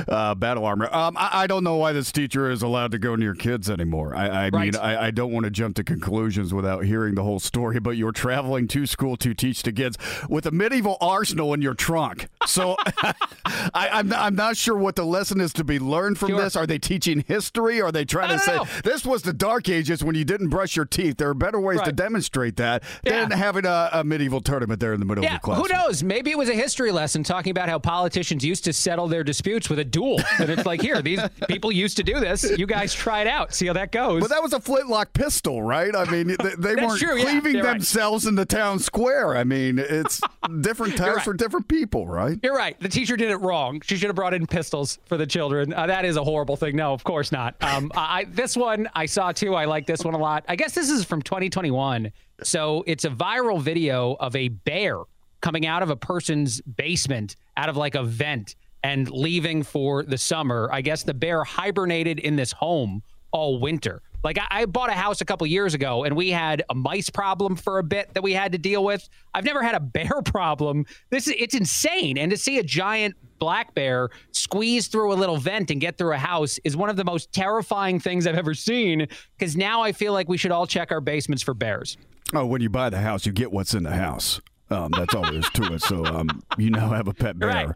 uh, 0.09 0.35
battle 0.35 0.65
armor. 0.67 0.89
Um, 0.95 1.17
I, 1.17 1.31
I 1.43 1.47
don't 1.47 1.65
know 1.65 1.77
why 1.77 1.93
this 1.93 2.13
teacher 2.13 2.51
is 2.51 2.63
allowed 2.63 2.91
to 2.93 2.99
go 2.99 3.17
near 3.17 3.35
kids 3.35 3.71
anymore. 3.71 4.15
I, 4.15 4.27
I 4.27 4.43
Right. 4.51 4.53
mean, 4.73 4.77
I, 4.77 5.07
I 5.07 5.11
don't 5.11 5.33
want 5.33 5.45
to 5.45 5.51
jump 5.51 5.77
to 5.77 5.85
conclusions 5.85 6.53
without 6.53 6.85
hearing 6.85 7.15
the 7.15 7.23
whole 7.23 7.39
story. 7.41 7.81
But 7.81 7.97
you're 7.97 8.13
traveling 8.13 8.69
to 8.69 8.85
school 8.87 9.17
to 9.17 9.33
teach 9.33 9.63
the 9.63 9.73
kids 9.73 9.97
with 10.29 10.45
a 10.47 10.51
medieval 10.51 10.99
arsenal 11.01 11.55
in 11.55 11.63
your 11.63 11.75
trunk. 11.75 12.29
So 12.47 12.77
I, 13.47 13.89
I'm 13.93 14.13
I'm 14.13 14.35
not 14.35 14.57
sure 14.57 14.77
what 14.77 14.97
the 14.97 15.05
lesson 15.05 15.41
is 15.41 15.53
to 15.55 15.65
be 15.65 15.79
learned 15.79 16.19
from 16.19 16.33
this. 16.33 16.55
Are 16.55 16.67
they 16.67 16.79
teaching 16.79 17.25
history? 17.27 17.81
Are 17.81 17.91
they 17.93 18.05
trying 18.05 18.29
to 18.31 18.39
say 18.39 18.59
this 18.85 19.05
was 19.07 19.23
the 19.23 19.33
Dark 19.33 19.69
Ages 19.69 20.05
when 20.05 20.15
you 20.15 20.25
didn't 20.25 20.49
brush 20.49 20.77
your 20.77 20.85
teeth? 20.85 21.17
There 21.17 21.31
are 21.31 21.35
better 21.35 21.59
ways 21.61 21.81
to 21.83 21.93
demonstrate 21.93 22.57
that 22.57 22.83
than 23.05 23.31
having 23.31 23.65
a, 23.65 23.89
a 23.93 24.05
medieval 24.05 24.41
tournament 24.43 24.66
there 24.75 24.93
in 24.93 24.99
the 25.01 25.07
middle 25.07 25.23
Yeah, 25.23 25.37
of 25.37 25.41
the 25.41 25.45
class. 25.45 25.59
who 25.61 25.69
knows? 25.73 26.03
Maybe 26.03 26.33
it 26.33 26.39
was 26.39 26.49
a 26.49 26.55
history 26.55 26.91
lesson 26.91 27.23
talking 27.23 27.51
about 27.53 27.69
how 27.69 27.79
politicians 27.79 28.45
used 28.45 28.65
to 28.65 28.73
settle 28.73 29.07
their 29.07 29.23
disputes 29.23 29.71
with 29.71 29.79
a 29.79 29.85
duel. 29.85 30.21
And 30.41 30.51
it's 30.51 30.67
like, 30.67 30.81
here, 30.83 31.01
these 31.03 31.21
people 31.49 31.71
used 31.71 31.97
to 31.99 32.03
do 32.03 32.19
this. 32.19 32.45
You 32.59 32.67
guys 32.67 32.93
try 32.93 33.21
it 33.21 33.27
out. 33.29 33.55
See 33.55 33.67
how 33.67 33.75
that 33.75 33.93
goes. 33.93 34.21
But 34.21 34.31
that 34.31 34.43
was 34.43 34.53
a 34.53 34.61
flintlock 34.61 35.13
pistol, 35.13 35.63
right? 35.63 35.95
I 35.95 36.11
mean, 36.11 36.29
they, 36.43 36.55
they 36.59 36.75
weren't 36.75 36.99
true, 36.99 37.21
cleaving 37.21 37.57
right. 37.57 37.65
themselves 37.75 38.27
in 38.27 38.35
the 38.35 38.47
town 38.47 38.79
square. 38.81 39.37
I 39.37 39.45
mean, 39.45 39.79
it's 39.79 40.21
different 40.61 40.97
times 40.97 41.17
right. 41.17 41.25
for 41.25 41.35
different 41.35 41.69
people, 41.69 42.07
right? 42.09 42.39
You're 42.43 42.57
right. 42.57 42.79
The 42.81 42.89
teacher 42.89 43.17
did 43.17 43.31
it 43.31 43.37
wrong. 43.37 43.81
She 43.85 43.97
should 43.97 44.09
have 44.09 44.17
brought 44.17 44.35
in 44.35 44.47
pistols 44.47 44.99
for 45.07 45.17
the 45.17 45.27
children. 45.27 45.73
Uh, 45.73 45.87
that 45.87 46.05
is 46.05 46.17
a 46.17 46.25
horrible 46.25 46.57
thing. 46.57 46.77
No, 46.77 46.93
of 46.93 47.05
course 47.05 47.31
not. 47.31 47.55
Um, 47.61 47.93
I- 47.95 48.25
this 48.25 48.57
one 48.57 48.89
I 48.95 49.07
saw 49.07 49.33
too. 49.33 49.55
I 49.55 49.67
like 49.67 49.87
this 49.87 50.05
one 50.05 50.15
a 50.15 50.19
lot. 50.19 50.45
I 50.49 50.57
guess 50.57 50.75
this 50.75 50.91
is 50.91 51.05
from 51.05 51.23
2021. 51.23 52.13
So 52.43 52.85
it's 52.87 53.05
a 53.05 53.11
viral 53.11 53.61
video 53.61 54.17
of 54.21 54.37
a 54.37 54.49
bear 54.49 55.01
coming 55.41 55.67
out 55.67 55.83
of 55.83 55.91
a 55.91 55.97
person's 55.97 56.61
basement, 56.61 57.37
out 57.57 57.69
of 57.69 57.77
like 57.77 57.95
a 57.95 58.03
vent, 58.03 58.57
and 58.83 59.11
leaving 59.11 59.63
for 59.63 60.03
the 60.03 60.19
summer. 60.19 60.69
I 60.73 60.81
guess 60.81 61.03
the 61.03 61.15
bear 61.15 61.45
hibernated 61.45 62.19
in 62.19 62.37
this 62.37 62.53
home 62.53 63.03
all 63.33 63.59
winter. 63.59 64.03
Like 64.23 64.39
I, 64.39 64.47
I 64.51 64.67
bought 64.67 64.91
a 64.91 64.95
house 64.95 65.21
a 65.21 65.25
couple 65.25 65.47
years 65.47 65.75
ago 65.75 66.05
and 66.05 66.17
we 66.17 66.31
had 66.31 66.63
a 66.71 66.75
mice 66.75 67.11
problem 67.11 67.57
for 67.57 67.79
a 67.79 67.83
bit 67.83 68.15
that 68.15 68.23
we 68.23 68.33
had 68.33 68.53
to 68.53 68.59
deal 68.59 68.85
with. 68.85 69.09
I've 69.35 69.45
never 69.45 69.63
had 69.63 69.75
a 69.75 69.81
bear 69.97 70.23
problem. 70.25 70.87
This 71.11 71.27
is 71.27 71.35
it's 71.39 71.55
insane. 71.55 72.19
And 72.19 72.31
to 72.31 72.37
see 72.37 72.59
a 72.59 72.63
giant 72.63 73.15
black 73.39 73.75
bear 73.75 74.11
squeeze 74.33 74.89
through 74.89 75.13
a 75.13 75.15
little 75.17 75.37
vent 75.37 75.71
and 75.71 75.81
get 75.81 75.99
through 75.99 76.15
a 76.15 76.19
house 76.19 76.59
is 76.65 76.77
one 76.77 76.91
of 76.91 76.97
the 76.97 77.05
most 77.05 77.33
terrifying 77.33 78.01
things 78.01 78.27
I've 78.27 78.37
ever 78.37 78.55
seen. 78.55 79.07
Because 79.39 79.57
now 79.57 79.83
I 79.83 79.93
feel 79.93 80.13
like 80.13 80.29
we 80.29 80.37
should 80.37 80.51
all 80.53 80.67
check 80.67 80.91
our 80.91 81.01
basements 81.01 81.43
for 81.43 81.55
bears. 81.55 81.97
Oh, 82.35 82.47
when 82.47 82.61
you 82.61 82.69
buy 82.69 82.91
the 82.91 83.01
house, 83.01 83.25
you 83.27 83.33
get 83.33 83.53
what's 83.53 83.75
in 83.75 83.85
the 83.85 83.93
house. 83.93 84.41
Um, 84.71 84.91
that's 84.97 85.15
all 85.15 85.23
there 85.23 85.35
is 85.35 85.49
to 85.51 85.75
it. 85.75 85.83
So 85.83 86.05
um, 86.05 86.43
you 86.59 86.71
now 86.71 86.89
have 86.91 87.07
a 87.09 87.15
pet 87.15 87.39
bear. 87.39 87.49
Right. 87.49 87.69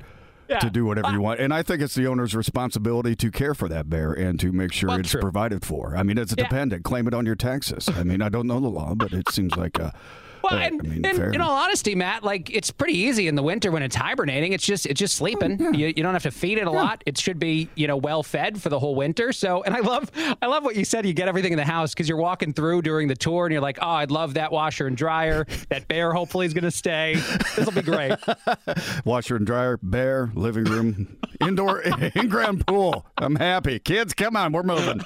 Yeah. 0.48 0.58
To 0.58 0.68
do 0.70 0.84
whatever 0.84 1.12
you 1.12 1.20
want. 1.20 1.38
And 1.38 1.54
I 1.54 1.62
think 1.62 1.80
it's 1.80 1.94
the 1.94 2.08
owner's 2.08 2.34
responsibility 2.34 3.14
to 3.14 3.30
care 3.30 3.54
for 3.54 3.68
that 3.68 3.88
bear 3.88 4.12
and 4.12 4.40
to 4.40 4.50
make 4.50 4.72
sure 4.72 4.88
Well, 4.88 4.98
it's 4.98 5.10
true. 5.12 5.20
provided 5.20 5.64
for. 5.64 5.96
I 5.96 6.02
mean, 6.02 6.18
it's 6.18 6.32
a 6.32 6.34
Yeah. 6.36 6.42
dependent. 6.48 6.82
Claim 6.82 7.06
it 7.06 7.14
on 7.14 7.24
your 7.24 7.36
taxes. 7.36 7.88
I 7.88 8.02
mean, 8.02 8.20
I 8.20 8.28
don't 8.28 8.48
know 8.48 8.58
the 8.58 8.66
law, 8.66 8.96
but 8.96 9.12
it 9.12 9.28
seems 9.30 9.54
like 9.56 9.78
a. 9.78 9.94
Well, 10.50 10.54
uh, 10.54 10.62
and, 10.62 10.80
I 10.80 10.88
mean, 10.88 11.04
and 11.04 11.34
in 11.34 11.40
all 11.42 11.52
honesty, 11.54 11.94
Matt, 11.94 12.24
like 12.24 12.50
it's 12.50 12.70
pretty 12.70 12.96
easy 12.96 13.28
in 13.28 13.34
the 13.34 13.42
winter 13.42 13.70
when 13.70 13.82
it's 13.82 13.94
hibernating. 13.94 14.52
It's 14.52 14.64
just 14.64 14.86
it's 14.86 14.98
just 14.98 15.14
sleeping. 15.16 15.60
You, 15.74 15.88
you 15.88 16.02
don't 16.02 16.14
have 16.14 16.22
to 16.22 16.30
feed 16.30 16.56
it 16.56 16.66
a 16.66 16.70
lot. 16.70 17.02
It 17.04 17.18
should 17.18 17.38
be 17.38 17.68
you 17.74 17.86
know 17.86 17.96
well 17.96 18.22
fed 18.22 18.60
for 18.60 18.70
the 18.70 18.78
whole 18.78 18.94
winter. 18.94 19.32
So, 19.32 19.62
and 19.62 19.74
I 19.74 19.80
love 19.80 20.10
I 20.40 20.46
love 20.46 20.64
what 20.64 20.76
you 20.76 20.84
said. 20.84 21.04
You 21.04 21.12
get 21.12 21.28
everything 21.28 21.52
in 21.52 21.58
the 21.58 21.64
house 21.64 21.92
because 21.92 22.08
you're 22.08 22.18
walking 22.18 22.52
through 22.54 22.82
during 22.82 23.06
the 23.06 23.14
tour 23.14 23.46
and 23.46 23.52
you're 23.52 23.60
like, 23.60 23.78
oh, 23.82 23.88
I'd 23.88 24.10
love 24.10 24.34
that 24.34 24.50
washer 24.50 24.86
and 24.86 24.96
dryer. 24.96 25.46
that 25.68 25.88
bear 25.88 26.12
hopefully 26.12 26.46
is 26.46 26.54
going 26.54 26.64
to 26.64 26.70
stay. 26.70 27.16
This 27.56 27.66
will 27.66 27.72
be 27.72 27.82
great. 27.82 28.12
Washer 29.04 29.36
and 29.36 29.46
dryer, 29.46 29.78
bear, 29.82 30.30
living 30.34 30.64
room, 30.64 31.16
indoor 31.40 31.80
in-ground 32.14 32.66
pool. 32.66 33.06
I'm 33.18 33.36
happy. 33.36 33.78
Kids, 33.78 34.14
come 34.14 34.36
on, 34.36 34.52
we're 34.52 34.62
moving. 34.62 35.00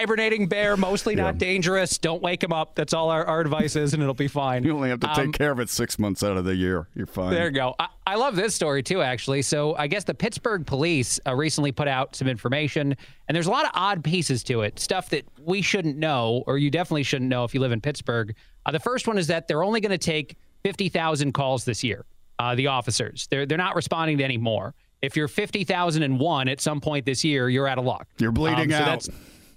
Hibernating 0.00 0.46
bear, 0.46 0.76
mostly 0.76 1.14
not 1.14 1.38
dangerous. 1.38 1.96
Don't 1.96 2.20
wake 2.20 2.44
him 2.44 2.52
up. 2.52 2.74
That's 2.74 2.92
all 2.92 3.08
our, 3.08 3.24
our 3.24 3.40
advice 3.40 3.76
is, 3.76 3.94
and 3.94 4.02
it'll 4.02 4.12
be 4.12 4.28
fine. 4.28 4.62
You 4.62 4.74
only 4.74 4.90
have 4.90 5.00
to 5.00 5.06
take 5.06 5.18
Um, 5.18 5.32
care 5.32 5.50
of 5.50 5.58
it 5.58 5.70
six 5.70 5.98
months 5.98 6.22
out 6.22 6.36
of 6.36 6.44
the 6.44 6.54
year. 6.54 6.86
You're 6.94 7.06
fine. 7.06 7.30
There 7.30 7.46
you 7.46 7.52
go. 7.52 7.74
I, 7.78 7.88
I 8.06 8.14
love 8.16 8.36
this 8.36 8.54
story 8.54 8.82
too, 8.82 9.00
actually. 9.00 9.40
So 9.40 9.74
I 9.76 9.86
guess 9.86 10.04
the 10.04 10.12
Pittsburgh 10.12 10.66
police 10.66 11.18
uh, 11.26 11.34
recently 11.34 11.72
put 11.72 11.88
out 11.88 12.14
some 12.14 12.28
information, 12.28 12.94
and 13.26 13.34
there's 13.34 13.46
a 13.46 13.50
lot 13.50 13.64
of 13.64 13.70
odd 13.72 14.04
pieces 14.04 14.44
to 14.44 14.60
it, 14.60 14.78
stuff 14.78 15.08
that 15.08 15.24
we 15.40 15.62
shouldn't 15.62 15.96
know, 15.96 16.44
or 16.46 16.58
you 16.58 16.70
definitely 16.70 17.02
shouldn't 17.02 17.30
know 17.30 17.44
if 17.44 17.54
you 17.54 17.60
live 17.60 17.72
in 17.72 17.80
Pittsburgh. 17.80 18.34
Uh, 18.66 18.72
the 18.72 18.80
first 18.80 19.06
one 19.08 19.16
is 19.16 19.28
that 19.28 19.48
they're 19.48 19.64
only 19.64 19.80
going 19.80 19.92
to 19.92 19.96
take 19.98 20.36
50,000 20.62 21.32
calls 21.32 21.64
this 21.64 21.82
year. 21.82 22.04
Uh, 22.38 22.54
the 22.54 22.66
officers, 22.66 23.28
they're 23.30 23.46
they're 23.46 23.56
not 23.56 23.74
responding 23.74 24.18
to 24.18 24.24
any 24.24 24.36
more. 24.36 24.74
If 25.00 25.16
you're 25.16 25.26
50,001 25.28 26.48
at 26.48 26.60
some 26.60 26.82
point 26.82 27.06
this 27.06 27.24
year, 27.24 27.48
you're 27.48 27.66
out 27.66 27.78
of 27.78 27.86
luck. 27.86 28.06
You're 28.18 28.30
bleeding 28.32 28.70
Um, 28.74 28.78
so 28.78 28.84
out. 28.84 29.08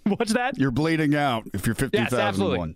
What's 0.17 0.34
that? 0.34 0.58
You're 0.58 0.72
bleeding 0.72 1.15
out 1.15 1.43
if 1.54 1.65
you're 1.65 1.76
Yes, 1.93 2.13
absolutely. 2.13 2.76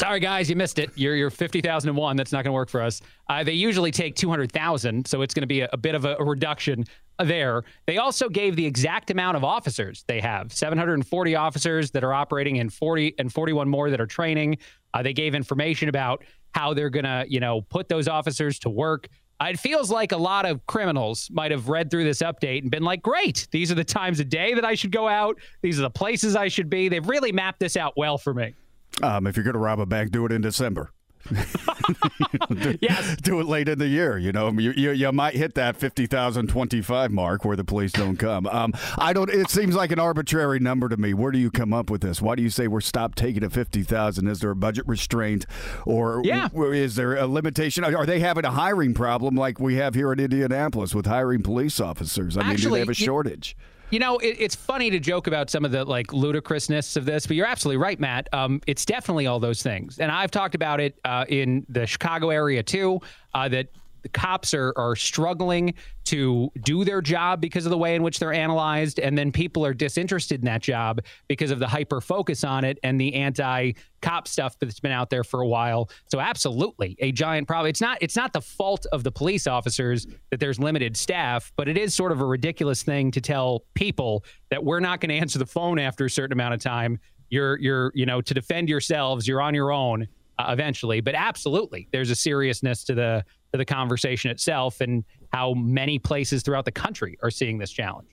Sorry, 0.00 0.20
guys, 0.20 0.50
you 0.50 0.56
missed 0.56 0.78
it. 0.78 0.90
You're 0.96 1.14
you're 1.14 1.30
fifty 1.30 1.60
thousand 1.60 1.90
and 1.90 1.96
one. 1.98 2.16
That's 2.16 2.32
not 2.32 2.38
going 2.38 2.50
to 2.50 2.54
work 2.54 2.70
for 2.70 2.82
us. 2.82 3.02
Uh, 3.28 3.44
they 3.44 3.52
usually 3.52 3.90
take 3.90 4.16
two 4.16 4.28
hundred 4.28 4.50
thousand, 4.50 5.06
so 5.06 5.22
it's 5.22 5.32
going 5.32 5.42
to 5.42 5.46
be 5.46 5.60
a, 5.60 5.68
a 5.72 5.76
bit 5.76 5.94
of 5.94 6.04
a, 6.04 6.16
a 6.18 6.24
reduction 6.24 6.84
there. 7.22 7.62
They 7.86 7.98
also 7.98 8.28
gave 8.28 8.56
the 8.56 8.66
exact 8.66 9.10
amount 9.10 9.36
of 9.36 9.44
officers 9.44 10.04
they 10.08 10.20
have: 10.20 10.52
seven 10.52 10.76
hundred 10.76 10.94
and 10.94 11.06
forty 11.06 11.36
officers 11.36 11.92
that 11.92 12.02
are 12.02 12.12
operating, 12.12 12.58
and 12.58 12.72
forty 12.72 13.14
and 13.18 13.32
forty-one 13.32 13.68
more 13.68 13.90
that 13.90 14.00
are 14.00 14.06
training. 14.06 14.58
Uh, 14.94 15.02
they 15.02 15.12
gave 15.12 15.34
information 15.34 15.88
about 15.88 16.24
how 16.54 16.74
they're 16.74 16.90
going 16.90 17.04
to, 17.04 17.24
you 17.28 17.40
know, 17.40 17.62
put 17.62 17.88
those 17.88 18.08
officers 18.08 18.58
to 18.60 18.70
work. 18.70 19.08
It 19.50 19.58
feels 19.58 19.90
like 19.90 20.12
a 20.12 20.16
lot 20.16 20.46
of 20.46 20.66
criminals 20.66 21.28
might 21.32 21.50
have 21.50 21.68
read 21.68 21.90
through 21.90 22.04
this 22.04 22.20
update 22.20 22.62
and 22.62 22.70
been 22.70 22.82
like, 22.82 23.02
great, 23.02 23.48
these 23.50 23.70
are 23.72 23.74
the 23.74 23.84
times 23.84 24.20
of 24.20 24.28
day 24.28 24.54
that 24.54 24.64
I 24.64 24.74
should 24.74 24.92
go 24.92 25.08
out. 25.08 25.38
These 25.62 25.78
are 25.78 25.82
the 25.82 25.90
places 25.90 26.36
I 26.36 26.48
should 26.48 26.70
be. 26.70 26.88
They've 26.88 27.06
really 27.06 27.32
mapped 27.32 27.60
this 27.60 27.76
out 27.76 27.94
well 27.96 28.18
for 28.18 28.34
me. 28.34 28.54
Um, 29.02 29.26
if 29.26 29.36
you're 29.36 29.44
going 29.44 29.54
to 29.54 29.58
rob 29.58 29.80
a 29.80 29.86
bank, 29.86 30.10
do 30.10 30.26
it 30.26 30.32
in 30.32 30.42
December. 30.42 30.90
Do, 31.30 32.78
yes. 32.80 33.16
do 33.22 33.40
it 33.40 33.46
late 33.46 33.68
in 33.68 33.78
the 33.78 33.86
year. 33.88 34.18
You 34.18 34.32
know, 34.32 34.50
you, 34.52 34.72
you, 34.72 34.90
you 34.92 35.12
might 35.12 35.34
hit 35.34 35.54
that 35.54 35.76
50,025 35.76 37.10
mark 37.10 37.44
where 37.44 37.56
the 37.56 37.64
police 37.64 37.92
don't 37.92 38.16
come. 38.16 38.46
Um, 38.46 38.72
I 38.98 39.12
don't, 39.12 39.30
it 39.30 39.50
seems 39.50 39.74
like 39.74 39.92
an 39.92 39.98
arbitrary 39.98 40.58
number 40.58 40.88
to 40.88 40.96
me. 40.96 41.14
Where 41.14 41.30
do 41.32 41.38
you 41.38 41.50
come 41.50 41.72
up 41.72 41.90
with 41.90 42.00
this? 42.02 42.20
Why 42.20 42.34
do 42.34 42.42
you 42.42 42.50
say 42.50 42.68
we're 42.68 42.80
stopped 42.80 43.18
taking 43.18 43.42
at 43.44 43.52
50,000? 43.52 44.26
Is 44.26 44.40
there 44.40 44.50
a 44.50 44.56
budget 44.56 44.86
restraint 44.86 45.46
or 45.86 46.22
Yeah. 46.24 46.48
w- 46.48 46.72
is 46.72 46.96
there 46.96 47.16
a 47.16 47.26
limitation? 47.26 47.84
Are 47.84 48.06
they 48.06 48.20
having 48.20 48.44
a 48.44 48.50
hiring 48.50 48.94
problem 48.94 49.34
like 49.34 49.58
we 49.60 49.76
have 49.76 49.94
here 49.94 50.12
in 50.12 50.20
Indianapolis 50.20 50.94
with 50.94 51.06
hiring 51.06 51.42
police 51.42 51.80
officers? 51.80 52.36
I 52.36 52.48
mean, 52.48 52.56
do 52.56 52.70
they 52.70 52.80
have 52.80 52.88
a 52.88 52.94
shortage? 52.94 53.56
You 53.58 53.64
know, 53.98 54.18
it, 54.18 54.36
it's 54.38 54.54
funny 54.54 54.90
to 54.90 54.98
joke 54.98 55.26
about 55.26 55.50
some 55.50 55.64
of 55.64 55.72
the 55.72 55.84
like 55.84 56.12
ludicrousness 56.12 56.96
of 56.96 57.04
this, 57.04 57.26
but 57.26 57.36
you're 57.36 57.46
absolutely 57.46 57.78
right, 57.78 57.98
Matt. 57.98 58.28
Um, 58.32 58.60
it's 58.66 58.84
definitely 58.84 59.26
all 59.26 59.40
those 59.40 59.62
things, 59.62 59.98
and 59.98 60.10
I've 60.10 60.30
talked 60.30 60.54
about 60.54 60.80
it 60.80 60.98
uh, 61.04 61.24
in 61.28 61.66
the 61.68 61.86
Chicago 61.86 62.30
area 62.30 62.62
too. 62.62 63.00
Uh, 63.34 63.48
that 63.48 63.68
the 64.02 64.08
cops 64.08 64.54
are 64.54 64.72
are 64.76 64.96
struggling 64.96 65.74
to 66.04 66.50
do 66.64 66.84
their 66.84 67.00
job 67.00 67.40
because 67.40 67.64
of 67.64 67.70
the 67.70 67.78
way 67.78 67.94
in 67.94 68.02
which 68.02 68.18
they're 68.18 68.32
analyzed, 68.32 68.98
and 68.98 69.16
then 69.16 69.30
people 69.30 69.64
are 69.64 69.72
disinterested 69.72 70.40
in 70.40 70.44
that 70.46 70.60
job 70.60 71.00
because 71.28 71.50
of 71.50 71.58
the 71.58 71.66
hyper 71.66 72.00
focus 72.00 72.44
on 72.44 72.64
it 72.64 72.78
and 72.82 73.00
the 73.00 73.14
anti 73.14 73.72
cop 74.00 74.26
stuff 74.26 74.58
that's 74.58 74.80
been 74.80 74.92
out 74.92 75.10
there 75.10 75.22
for 75.22 75.40
a 75.40 75.46
while. 75.46 75.88
So 76.10 76.20
absolutely 76.20 76.96
a 76.98 77.12
giant 77.12 77.46
problem. 77.46 77.70
It's 77.70 77.80
not 77.80 77.98
it's 78.00 78.16
not 78.16 78.32
the 78.32 78.40
fault 78.40 78.86
of 78.92 79.04
the 79.04 79.12
police 79.12 79.46
officers 79.46 80.06
that 80.30 80.40
there's 80.40 80.58
limited 80.58 80.96
staff, 80.96 81.52
but 81.56 81.68
it 81.68 81.78
is 81.78 81.94
sort 81.94 82.12
of 82.12 82.20
a 82.20 82.26
ridiculous 82.26 82.82
thing 82.82 83.10
to 83.12 83.20
tell 83.20 83.64
people 83.74 84.24
that 84.50 84.62
we're 84.62 84.80
not 84.80 85.00
going 85.00 85.10
to 85.10 85.16
answer 85.16 85.38
the 85.38 85.46
phone 85.46 85.78
after 85.78 86.04
a 86.06 86.10
certain 86.10 86.32
amount 86.32 86.54
of 86.54 86.60
time. 86.60 86.98
You're 87.30 87.58
you're 87.58 87.92
you 87.94 88.06
know 88.06 88.20
to 88.20 88.34
defend 88.34 88.68
yourselves, 88.68 89.26
you're 89.26 89.40
on 89.40 89.54
your 89.54 89.72
own 89.72 90.08
uh, 90.38 90.46
eventually. 90.48 91.00
But 91.00 91.14
absolutely, 91.14 91.88
there's 91.92 92.10
a 92.10 92.16
seriousness 92.16 92.84
to 92.84 92.94
the 92.94 93.24
to 93.52 93.58
the 93.58 93.64
conversation 93.64 94.30
itself 94.30 94.80
and 94.80 95.04
how 95.32 95.54
many 95.54 95.98
places 95.98 96.42
throughout 96.42 96.64
the 96.64 96.72
country 96.72 97.18
are 97.22 97.30
seeing 97.30 97.58
this 97.58 97.70
challenge. 97.70 98.08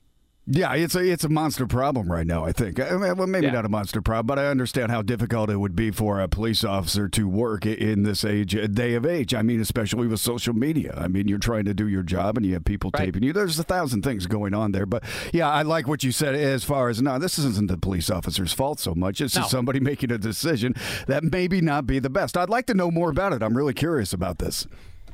Yeah, 0.52 0.74
it's 0.74 0.96
a 0.96 1.00
it's 1.02 1.24
a 1.24 1.30
monster 1.30 1.68
problem 1.68 2.12
right 2.12 2.26
now. 2.26 2.44
I 2.44 2.52
think. 2.52 2.80
I 2.80 2.90
mean, 2.98 3.16
well, 3.16 3.28
maybe 3.28 3.46
Yeah. 3.46 3.52
not 3.54 3.66
a 3.66 3.70
monster 3.70 4.02
problem, 4.02 4.26
but 4.26 4.40
I 4.40 4.48
understand 4.48 4.90
how 4.92 5.04
difficult 5.04 5.52
it 5.52 5.58
would 5.58 5.76
be 5.76 5.92
for 5.92 6.20
a 6.20 6.28
police 6.28 6.64
officer 6.64 7.08
to 7.10 7.28
work 7.28 7.68
in 7.68 8.02
this 8.02 8.26
age, 8.26 8.56
uh, 8.56 8.66
day 8.66 8.96
of 8.96 9.06
age. 9.06 9.36
I 9.36 9.44
mean, 9.44 9.62
especially 9.62 10.08
with 10.08 10.20
social 10.20 10.56
media. 10.56 10.96
I 10.98 11.08
mean, 11.08 11.28
you're 11.28 11.38
trying 11.38 11.66
to 11.66 11.76
do 11.76 11.88
your 11.88 12.02
job 12.02 12.36
and 12.36 12.46
you 12.48 12.54
have 12.54 12.66
people 12.66 12.90
taping 12.90 13.22
you. 13.22 13.32
There's 13.32 13.60
a 13.60 13.64
thousand 13.64 14.02
things 14.02 14.26
going 14.26 14.56
on 14.56 14.72
there, 14.72 14.88
but 14.88 15.04
yeah, 15.32 15.48
I 15.48 15.62
like 15.62 15.88
what 15.88 16.04
you 16.04 16.12
said 16.12 16.34
as 16.34 16.64
far 16.64 16.90
as 16.90 17.00
no, 17.00 17.20
this 17.20 17.38
isn't 17.38 17.68
the 17.68 17.78
police 17.78 18.10
officer's 18.10 18.52
fault 18.52 18.80
so 18.80 18.96
much. 18.96 19.22
It's 19.22 19.36
just 19.36 19.52
somebody 19.52 19.80
making 19.92 20.12
a 20.12 20.18
decision 20.18 20.74
that 21.06 21.24
maybe 21.24 21.62
not 21.62 21.86
be 21.86 22.00
the 22.00 22.10
best. 22.10 22.36
I'd 22.36 22.50
like 22.50 22.66
to 22.68 22.74
know 22.74 22.90
more 22.90 23.12
about 23.12 23.34
it. 23.34 23.44
I'm 23.44 23.56
really 23.56 23.76
curious 23.76 24.14
about 24.14 24.40
this. 24.40 24.66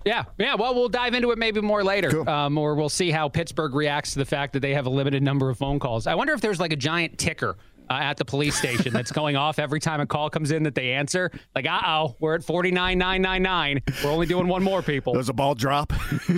Yeah, 0.05 0.25
yeah. 0.37 0.53
Well, 0.55 0.75
we'll 0.75 0.87
dive 0.89 1.15
into 1.15 1.31
it 1.31 1.37
maybe 1.39 1.61
more 1.61 1.83
later, 1.83 2.27
um, 2.29 2.57
or 2.57 2.75
we'll 2.75 2.89
see 2.89 3.09
how 3.09 3.27
Pittsburgh 3.27 3.73
reacts 3.73 4.13
to 4.13 4.19
the 4.19 4.25
fact 4.25 4.53
that 4.53 4.59
they 4.59 4.73
have 4.75 4.85
a 4.85 4.89
limited 4.89 5.23
number 5.23 5.49
of 5.49 5.57
phone 5.57 5.79
calls. 5.79 6.05
I 6.05 6.13
wonder 6.13 6.33
if 6.33 6.41
there's 6.41 6.59
like 6.59 6.71
a 6.71 6.77
giant 6.77 7.17
ticker 7.17 7.57
uh, 7.89 7.93
at 7.93 8.17
the 8.17 8.25
police 8.25 8.55
station 8.55 8.93
that's 8.93 9.11
going 9.11 9.35
off 9.35 9.57
every 9.59 9.79
time 9.79 9.99
a 9.99 10.05
call 10.05 10.29
comes 10.29 10.51
in 10.51 10.63
that 10.63 10.75
they 10.75 10.93
answer. 10.93 11.31
Like, 11.55 11.65
uh 11.65 11.81
oh, 11.85 12.15
we're 12.19 12.35
at 12.35 12.43
forty 12.43 12.71
nine 12.71 12.97
nine 12.97 13.21
nine 13.21 13.41
nine. 13.41 13.81
We're 14.03 14.11
only 14.11 14.27
doing 14.27 14.47
one 14.47 14.63
more, 14.63 14.81
people. 14.81 15.13
There's 15.13 15.29
a 15.29 15.33
ball 15.33 15.55
drop. 15.55 15.91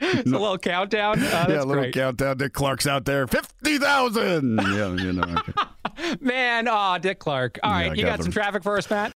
it's 0.00 0.26
a 0.26 0.38
little 0.38 0.58
countdown. 0.58 1.22
Uh, 1.22 1.46
yeah, 1.48 1.56
a 1.56 1.64
little 1.64 1.82
great. 1.82 1.94
countdown. 1.94 2.38
Dick 2.38 2.52
Clark's 2.52 2.86
out 2.86 3.04
there. 3.04 3.26
Fifty 3.26 3.78
thousand. 3.78 4.58
yeah, 4.58 4.94
you 4.94 5.12
know. 5.12 5.36
okay. 5.38 6.16
Man, 6.20 6.68
oh, 6.68 6.98
Dick 6.98 7.18
Clark. 7.18 7.58
All 7.62 7.70
right, 7.70 7.86
Yeah, 7.86 7.92
you 7.94 8.02
got 8.04 8.18
got 8.18 8.22
some 8.24 8.32
traffic 8.32 8.62
for 8.62 8.76
us, 8.76 8.88
Matt? 8.90 9.14